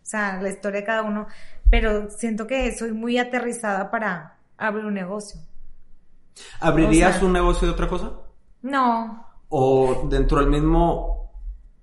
[0.03, 1.29] sea, la historia de cada uno.
[1.71, 5.41] Pero siento que soy muy aterrizada para abrir un negocio.
[6.61, 8.13] ¿Abrirías O sea- un negocio de otra cosa?
[8.63, 11.33] No, ¿O dentro del mismo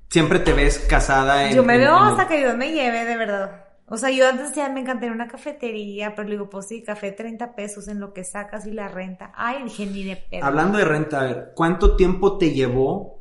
[0.09, 1.55] siempre te ves casada en...
[1.55, 3.65] Yo me en- veo en- hasta que Dios me lleve, de verdad.
[3.87, 7.11] O sea, yo antes decía, me encantaría una cafetería, pero le digo, pues sí, café
[7.11, 9.31] 30 pesos en lo que sacas y la renta.
[9.35, 10.43] Ay, dije, ni de pedo.
[10.45, 13.19] Hablando de renta, a ver, ¿cuánto tiempo te llevó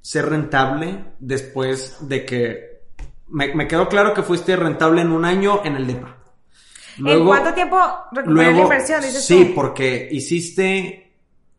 [0.00, 2.70] ser rentable después de que...
[3.28, 6.16] Me, me quedó claro que fuiste rentable en un año en el DEPA.
[7.06, 7.76] ¿En cuánto tiempo
[8.10, 9.00] recuperar la inversión?
[9.00, 9.54] Dices sí, tú?
[9.54, 11.09] porque hiciste,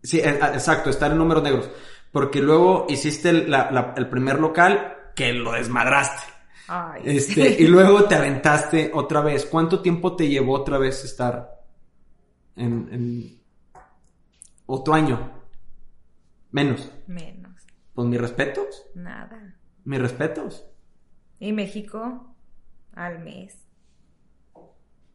[0.04, 1.70] sí, eh, ah, exacto, estar en números negros,
[2.12, 6.24] porque luego hiciste el, la- la- el primer local que lo desmadraste,
[6.68, 9.46] Ay, este, y luego te aventaste otra vez.
[9.46, 11.60] ¿Cuánto tiempo te llevó otra vez estar
[12.56, 13.42] en, en
[14.66, 15.32] otro año?
[16.52, 16.92] Menos.
[17.08, 19.56] Menos, Pues mis respetos, nada.
[19.86, 20.66] mis respetos.
[21.40, 22.36] Y México,
[22.94, 23.58] al mes,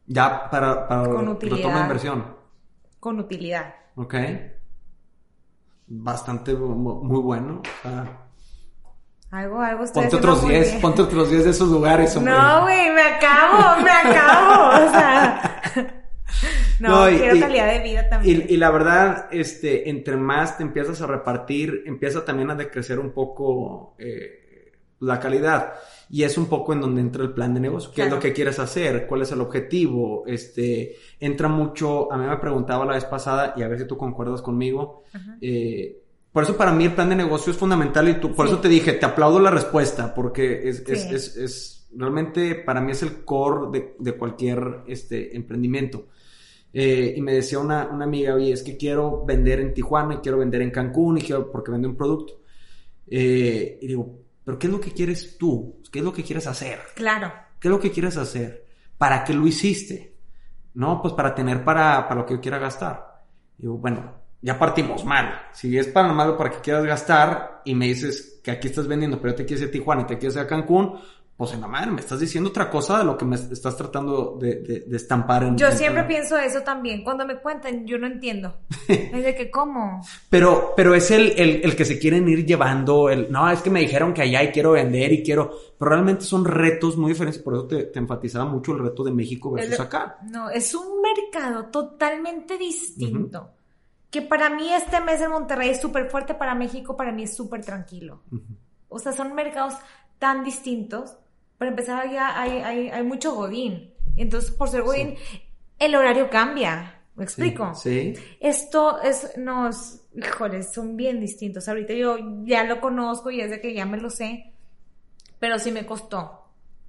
[0.05, 1.57] Ya para, para Con utilidad.
[1.57, 2.35] retoma inversión.
[2.99, 3.73] con utilidad.
[3.95, 4.15] Ok.
[5.87, 7.61] Bastante mu- muy bueno.
[7.61, 8.21] o sea,
[9.31, 10.81] Algo, algo estoy ponte otros muy 10, bien.
[10.81, 12.33] ponte otros 10 de esos lugares, hombre.
[12.33, 15.61] No, güey, me acabo, me acabo, o sea.
[16.79, 18.45] No, No, y- quiero y- calidad de vida también.
[18.47, 22.99] Y, y la verdad, este, entre más te empiezas a repartir, empieza también a decrecer
[22.99, 24.46] un poco eh,
[24.99, 25.73] la calidad.
[26.09, 27.91] Y es un poco en donde entra el plan de negocio.
[27.93, 29.05] ¿Qué es lo que quieres hacer?
[29.07, 30.23] ¿Cuál es el objetivo?
[30.25, 33.97] Este, entra mucho, a mí me preguntaba la vez pasada, y a ver si tú
[33.97, 35.03] concuerdas conmigo,
[35.41, 38.53] eh, por eso para mí el plan de negocio es fundamental y tú, por Sí.
[38.53, 43.01] eso te dije, te aplaudo la respuesta, porque es, es, es- realmente para mí es
[43.01, 46.07] el core de, de cualquier este, emprendimiento.
[46.73, 50.17] Eh, y me decía una, una amiga, oye, es que quiero vender en Tijuana y
[50.17, 52.41] quiero vender en Cancún y quiero, porque vende un producto.
[53.07, 55.81] Eh, y digo, pero ¿qué es lo que quieres tú?
[55.91, 56.79] ¿Qué es lo que quieres hacer?
[56.95, 57.33] Claro.
[57.59, 58.65] ¿Qué es lo que quieres hacer?
[58.97, 60.15] ¿Para qué lo hiciste?
[60.73, 63.25] No, pues para tener para, para lo que yo quiera gastar.
[63.57, 64.09] Digo, bueno,
[64.41, 65.49] ya partimos mal.
[65.51, 69.19] Si es para malo para que quieras gastar y me dices que aquí estás vendiendo,
[69.19, 70.97] pero yo te quieres ir a Tijuana y te quieres ir a Cancún,
[71.37, 74.39] pues en la madre, me estás diciendo otra cosa de lo que me estás tratando
[74.41, 77.03] de, de, de estampar en Yo en- siempre pienso eso también.
[77.03, 78.57] Cuando me cuentan, yo no entiendo.
[78.87, 80.01] Es de que, ¿cómo?
[80.31, 83.69] Pero, pero es el, el, el que se quieren ir llevando, el, no, es que
[83.69, 87.41] me dijeron que allá y quiero vender y quiero, pero realmente son retos muy diferentes,
[87.41, 90.17] por eso te, te enfatizaba mucho el reto de México versus acá.
[90.31, 93.51] No, es un mercado totalmente distinto.
[94.09, 97.35] Que para mí este mes en Monterrey es súper fuerte, para México para mí es
[97.35, 98.21] súper tranquilo.
[98.89, 99.73] O sea, son mercados
[100.17, 101.17] tan distintos.
[101.57, 103.93] Para empezar, allá hay, hay, hay mucho godín.
[104.15, 105.15] Entonces, por ser godín,
[105.79, 106.93] el horario cambia.
[107.15, 107.73] ¿Me explico?
[107.73, 108.13] Sí.
[108.39, 111.67] Esto es, no, es- híjole, son bien distintos.
[111.67, 114.53] Ahorita yo ya lo conozco y es de que ya me lo sé,
[115.39, 116.43] pero sí me costó.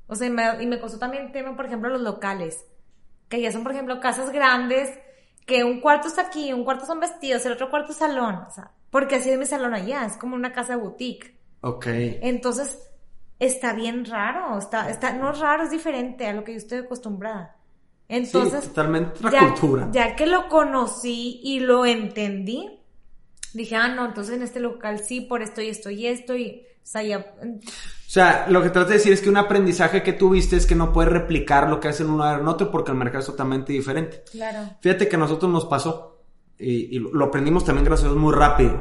[0.07, 2.67] O sea, y me, y me costó también el tema, por ejemplo, los locales,
[3.29, 4.91] que ya son, por ejemplo, casas grandes,
[5.47, 8.51] que un cuarto está aquí, un cuarto son vestidos, el otro cuarto es salón, o
[8.51, 11.39] sea, porque así es mi salón allá, es como una casa boutique.
[11.63, 11.87] Ok.
[11.89, 12.88] Entonces,
[13.39, 16.79] está bien raro, está, está, no es raro, es diferente a lo que yo estoy
[16.79, 17.57] acostumbrada.
[18.09, 19.89] Entonces, sí, totalmente otra ya, cultura.
[19.93, 22.81] ya que lo conocí y lo entendí,
[23.53, 26.63] dije, ah, no, entonces en este local sí, por esto y esto y esto, y,
[26.83, 30.15] o sea, ya, O sea, lo que tratas de decir es que un aprendizaje que
[30.15, 33.21] tuviste es que no puedes replicar lo que hacen uno en otro porque el mercado
[33.21, 34.23] es totalmente diferente.
[34.33, 34.71] claro.
[34.81, 36.18] Fíjate que a nosotros nos pasó
[36.59, 38.77] y, y lo aprendimos también gracias a Dios muy rápido.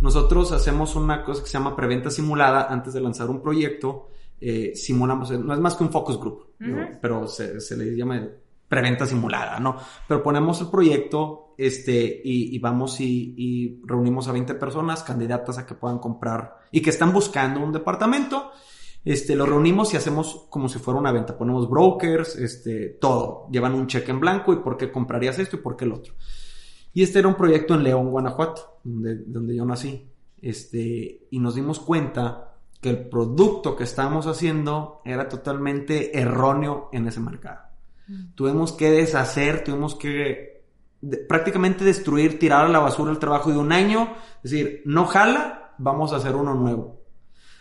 [0.00, 4.08] Nosotros hacemos una cosa que se llama preventa simulada antes de lanzar un proyecto.
[4.40, 6.54] eh, simulamos, eh, no es más que un focus group,
[7.00, 8.20] pero se, se le llama
[8.68, 9.76] preventa simulada, ¿no?
[10.08, 15.58] Pero ponemos el proyecto este, y, y vamos y, y reunimos a 20 personas, candidatas
[15.58, 18.50] a que puedan comprar y que están buscando un departamento.
[19.04, 21.36] Este, lo reunimos y hacemos como si fuera una venta.
[21.36, 23.46] Ponemos brokers, este, todo.
[23.50, 26.14] Llevan un cheque en blanco y por qué comprarías esto y por qué el otro.
[26.94, 30.08] Y este era un proyecto en León, Guanajuato, donde, donde yo nací.
[30.40, 37.06] Este, y nos dimos cuenta que el producto que estábamos haciendo era totalmente erróneo en
[37.06, 37.60] ese mercado.
[38.34, 40.64] Tuvimos que deshacer, tuvimos que
[41.00, 44.12] de- prácticamente destruir, tirar a la basura el trabajo de un año.
[44.42, 47.00] Es decir, no jala, vamos a hacer uno nuevo.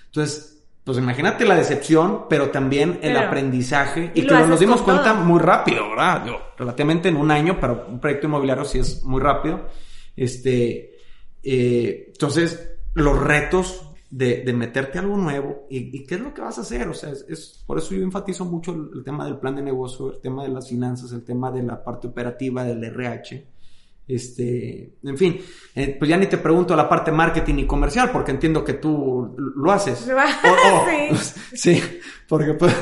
[0.08, 4.12] Entonces, pues imagínate la decepción, pero también el Pero- aprendizaje.
[4.16, 5.24] y Y, lo que nos dimos cuenta todo.
[5.24, 6.24] muy rápido, ¿verdad?
[6.24, 9.68] Digo, relativamente en un año, pero un proyecto inmobiliario sí es muy rápido.
[10.16, 10.96] Este,
[11.44, 16.42] eh, entonces, los retos de, de meterte algo nuevo y, y qué es lo que
[16.42, 16.88] vas a hacer.
[16.90, 19.62] O sea, es, es- por eso yo enfatizo mucho el, el tema del plan de
[19.62, 23.48] negocio, el tema de las finanzas, el tema de la parte operativa del RH.
[24.12, 25.40] Este, en fin,
[25.74, 29.36] eh, pues ya ni te pregunto la parte marketing y comercial, porque entiendo que tú
[29.38, 30.10] lo haces.
[31.16, 31.36] Sí.
[31.54, 32.76] sí, porque pues,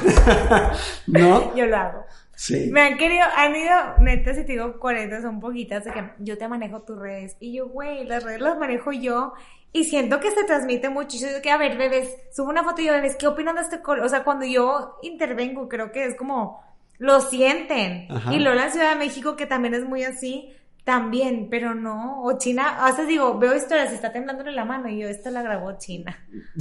[1.08, 1.56] ¿no?
[1.56, 2.06] Yo lo hago.
[2.36, 2.70] Sí.
[2.72, 6.38] Me han querido, han ido, neta, si te digo 40, son poquitas, de que yo
[6.38, 7.36] te manejo tus redes.
[7.40, 9.34] Y yo, güey, las redes las manejo yo.
[9.72, 11.18] Y siento que se transmite mucho.
[11.18, 13.62] Yo digo que, a ver, bebés, subo una foto y yo, bebés, ¿qué opinan de
[13.62, 14.06] este color?
[14.06, 16.64] O sea, cuando yo intervengo, creo que es como,
[16.98, 18.08] lo sienten.
[18.10, 18.34] Ajá.
[18.34, 20.56] Y luego la Ciudad de México, que también es muy así,
[20.90, 22.24] también, pero no.
[22.24, 25.44] O China, a veces digo, veo historias está temblándole la mano y yo, esta la
[25.44, 26.18] grabó China.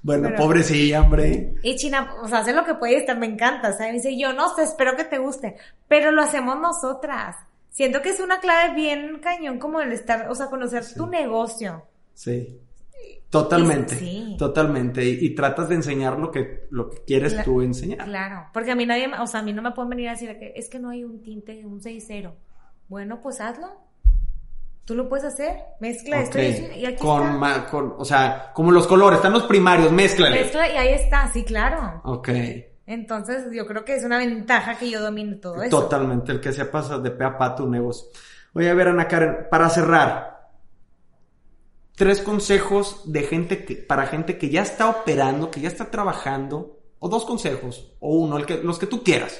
[0.00, 1.54] Bueno, Pero- pobrecilla, hombre.
[1.62, 4.16] Y China, o sea, hace lo que puede y está, me encanta, o sea, dice,
[4.16, 5.56] yo no sé, espero que te guste,
[5.88, 7.34] pero lo hacemos nosotras.
[7.70, 10.94] Siento que es una clave bien cañón como el estar, o sea, conocer Sí.
[10.94, 11.82] tu negocio.
[12.14, 12.60] Sí.
[13.28, 13.96] Totalmente.
[13.96, 14.36] Sí.
[14.38, 15.04] Totalmente.
[15.04, 18.04] Y, y tratas de enseñar lo que, lo que quieres tú enseñar.
[18.06, 20.38] Claro, porque a mí nadie, o sea, a mí no me pueden venir a decir
[20.38, 22.32] que es que no hay un tinte, un 6-0.
[22.88, 23.68] Bueno, pues hazlo.
[24.84, 25.56] Tú lo puedes hacer.
[25.80, 26.48] Mezcla esto y, Ok.
[26.48, 27.32] esto, y aquí con, está.
[27.36, 30.40] ma- con- o sea, como los colores, están los primarios, mézclale.
[30.42, 32.00] Mezcla y ahí está, sí, claro.
[32.04, 32.30] Ok.
[32.86, 35.78] Entonces, yo creo que es una ventaja que yo domine todo eso.
[35.82, 38.08] Totalmente, el que se pasa de pe a pa tu negocio.
[38.54, 40.48] Oye, a ver, Ana Karen, para cerrar,
[41.94, 46.78] tres consejos de gente que, para gente que ya está operando, que ya está trabajando,
[46.98, 49.38] o dos consejos, o uno, el que, los que tú quieras.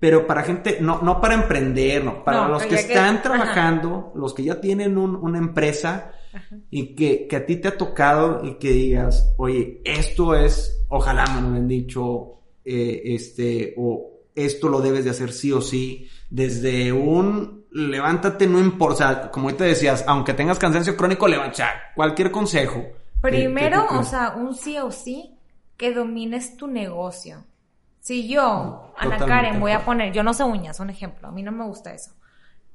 [0.00, 3.22] Pero para gente, no, no para emprender, no, para No, los que que- están ajá.
[3.22, 6.56] trabajando, los que ya tienen un- una empresa Ajá.
[6.70, 11.26] y que, que a ti te ha tocado y que digas, oye, esto es, ojalá
[11.26, 12.34] me lo han dicho,
[12.64, 18.60] eh, este, o esto lo debes de hacer sí o sí, desde un levántate, no
[18.60, 22.84] importa, o sea, como ahorita decías, aunque tengas cansancio crónico, levanta, cualquier consejo.
[23.20, 25.34] Primero, que- o sea, un sí o sí,
[25.76, 27.44] que domines tu negocio.
[28.08, 31.28] Si yo, Ana Totalmente Karen, de voy a poner, yo no sé uñas, un ejemplo,
[31.28, 32.12] a mí no me gusta eso.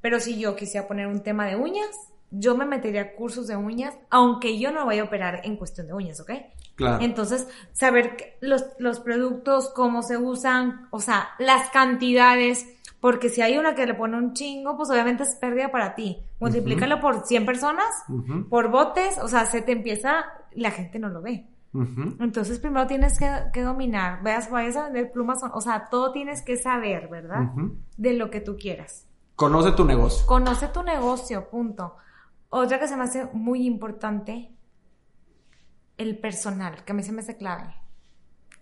[0.00, 1.90] Pero si yo quisiera poner un tema de uñas,
[2.30, 5.88] yo me metería a cursos de uñas, aunque yo no vaya a operar en cuestión
[5.88, 6.30] de uñas, ¿ok?
[6.76, 7.04] Claro.
[7.04, 12.64] Entonces, saber los, los productos, cómo se usan, o sea, las cantidades,
[13.00, 16.22] porque si hay una que le pone un chingo, pues obviamente es pérdida para ti.
[16.38, 17.92] Multiplícalo por 100 personas,
[18.48, 21.44] por botes, o sea, se te empieza, la gente no lo ve.
[22.20, 26.42] Entonces, primero tienes que, que dominar, veas, vayas a vender plumas, o sea, todo tienes
[26.42, 27.50] que saber, ¿verdad?
[27.96, 29.08] De lo que tú quieras.
[29.34, 30.24] Conoce tu negocio.
[30.26, 31.96] Conoce tu negocio, punto.
[32.48, 34.52] Otra que se me hace muy importante,
[35.98, 37.74] el personal, que a mí se me hace clave.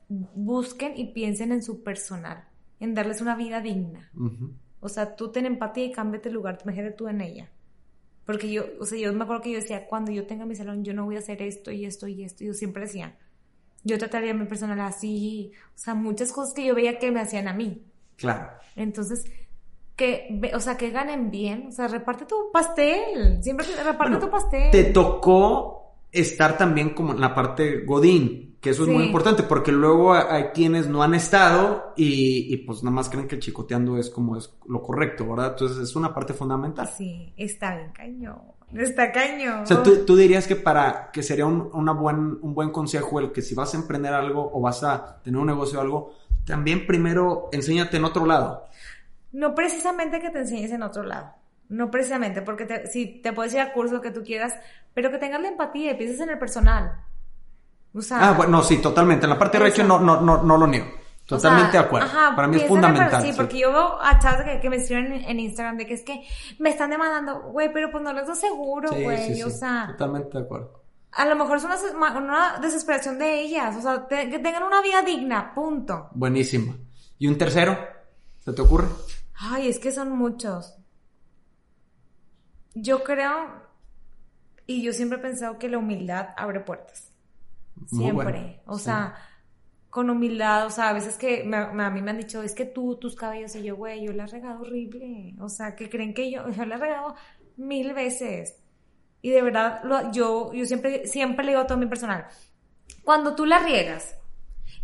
[0.08, 2.48] Busquen y piensen en su personal,
[2.80, 4.10] en darles una vida digna.
[4.80, 7.50] O sea, tú ten empatía y cámbiate el lugar, imagínate tú en ella.
[8.24, 10.84] Porque yo, o sea, yo me acuerdo que yo decía, cuando yo tenga mi salón,
[10.84, 12.44] yo no voy a hacer esto y esto y esto.
[12.44, 13.16] Yo siempre decía,
[13.84, 15.52] yo trataría a mi personal así.
[15.74, 17.84] O sea, muchas cosas que yo veía que me hacían a mí.
[18.16, 18.50] Claro.
[18.76, 19.24] Entonces,
[19.96, 21.66] que, o sea, que ganen bien.
[21.68, 23.42] O sea, reparte tu pastel.
[23.42, 24.70] Siempre reparte Bueno, tu pastel.
[24.70, 29.72] Te tocó estar también como en la parte Godín, que eso es muy importante, porque
[29.72, 34.08] luego hay quienes no han estado y, y pues nada más creen que chicoteando es
[34.08, 35.48] como es lo correcto, ¿verdad?
[35.50, 36.88] Entonces es una parte fundamental.
[36.96, 38.40] Sí, está bien cañón.
[38.72, 39.64] Está cañón.
[39.64, 43.18] O sea, tú, tú dirías que para que sería un, una buen, un buen consejo
[43.18, 46.14] el que si vas a emprender algo o vas a tener un negocio o algo,
[46.46, 48.68] también primero enséñate en otro lado.
[49.32, 51.32] No precisamente que te enseñes en otro lado.
[51.68, 54.54] No precisamente, porque te, si te puedes ir a curso lo que tú quieras,
[54.94, 56.92] pero que tengas la empatía y pienses en el personal.
[57.94, 59.26] O sea, Ah, bueno, no, sí, totalmente.
[59.26, 60.86] En la parte de no, no, no, no lo niego.
[60.86, 62.06] o Totalmente sea, de acuerdo.
[62.08, 63.22] ajá, Para mí es fundamental.
[63.22, 63.36] Sí, sí.
[63.36, 66.02] porque yo veo a chavos que, que me escriben en, en Instagram de que es
[66.02, 66.22] que
[66.58, 69.18] me están demandando, güey, pero pues no les doy seguro, Sí, güey.
[69.28, 70.82] sí, sí, O sea, Totalmente de acuerdo.
[71.12, 73.76] a lo mejor es una, desesperación de ellas.
[73.76, 76.08] O sea, te- que tengan una vida digna, punto.
[76.12, 76.74] Buenísimo.
[77.18, 77.78] ¿Y un tercero?
[78.40, 78.88] ¿Se te ocurre?
[79.38, 80.76] Ay, es que son muchos.
[82.74, 83.48] Yo creo,
[84.66, 87.11] y yo siempre he pensado que la humildad abre puertas.
[87.88, 88.12] Siempre.
[88.30, 88.84] bueno, O sí.
[88.84, 89.14] sea,
[89.90, 92.64] con humildad, o sea, a veces que me- a mí me han dicho, es que
[92.64, 95.34] tú, tus cabellos, y yo, güey, yo la he regado horrible.
[95.40, 97.14] O sea, que creen que yo, yo la he regado
[97.56, 98.58] mil veces.
[99.20, 102.26] Y de verdad, lo- yo, yo siempre, siempre le digo a todo mi personal,
[103.04, 104.16] cuando tú la riegas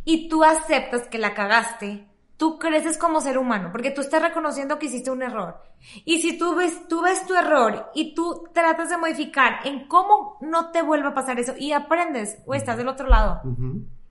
[0.04, 2.06] y tú aceptas que la cagaste,
[2.38, 5.60] tú creces como ser humano, porque tú estás reconociendo que hiciste un error.
[6.04, 10.38] Y si tú ves, tú ves tu error y tú tratas de modificar en cómo
[10.40, 13.42] no te vuelva a pasar eso y aprendes, o estás del otro lado.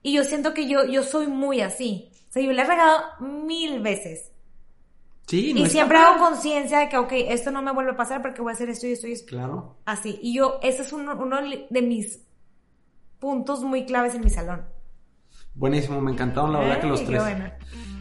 [0.02, 2.10] Y yo siento que yo, yo soy muy así.
[2.28, 4.30] O sea, yo le he regado mil veces.
[5.26, 8.22] Sí, no y siempre hago conciencia de que, ok, esto no me vuelve a pasar
[8.22, 9.28] porque voy a hacer esto y esto y esto.
[9.28, 9.76] Claro.
[9.86, 10.18] Así.
[10.22, 12.22] Y yo, ese es uno, uno de mis
[13.18, 14.66] puntos muy claves en mi salón.
[15.54, 17.22] Buenísimo, me encantaron la verdad que los qué tres.
[17.22, 17.50] bueno.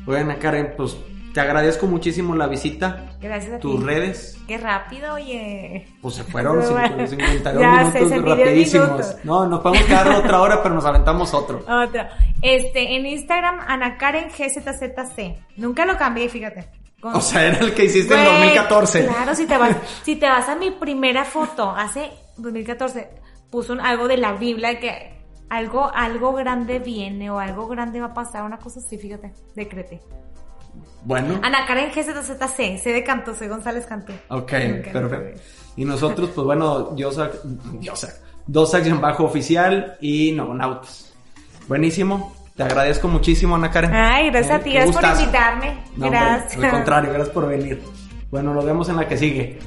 [0.07, 0.97] Bueno, Karen, pues
[1.33, 3.11] te agradezco muchísimo la visita.
[3.21, 3.85] Gracias a Tus ti.
[3.85, 5.85] redes, Qué rápido, oye.
[6.01, 8.87] pues se fueron Pero cinco- bueno, 51 ya minutos rapidísimos.
[8.87, 9.15] minutos.
[9.23, 11.59] No, nos podemos quedar otra hora, pero nos aventamos otro.
[11.67, 12.09] Otra.
[12.41, 15.35] Este, en Instagram, Ana Karen GZZC.
[15.57, 16.69] Nunca lo cambié, fíjate.
[16.99, 19.05] Con- O sea, era el que hiciste en Güey, 2014.
[19.05, 23.09] Claro, si te vas, si te vas a mi primera foto, hace 2014,
[23.51, 25.16] puso un- algo de la Biblia que
[25.49, 30.01] algo, algo grande viene o algo grande va a pasar, una cosa así, fíjate, decrete.
[31.03, 34.13] Bueno, Ana Karen GZZC, C de Canto, C González Cantú.
[34.29, 34.51] ok,
[34.91, 35.41] perfecto.
[35.75, 37.11] Y nosotros, pues bueno, yo
[37.79, 37.93] yo
[38.45, 41.13] dos en bajo oficial y no, nautas.
[41.67, 42.33] Buenísimo.
[42.55, 43.93] Te agradezco muchísimo, Ana Karen.
[43.93, 45.83] Ay, gracias a Eh, ti, gracias por invitarme.
[45.95, 46.63] No, hombre, gracias.
[46.63, 47.83] al contrario, gracias por venir.
[48.31, 49.59] Bueno, nos vemos en la que sigue.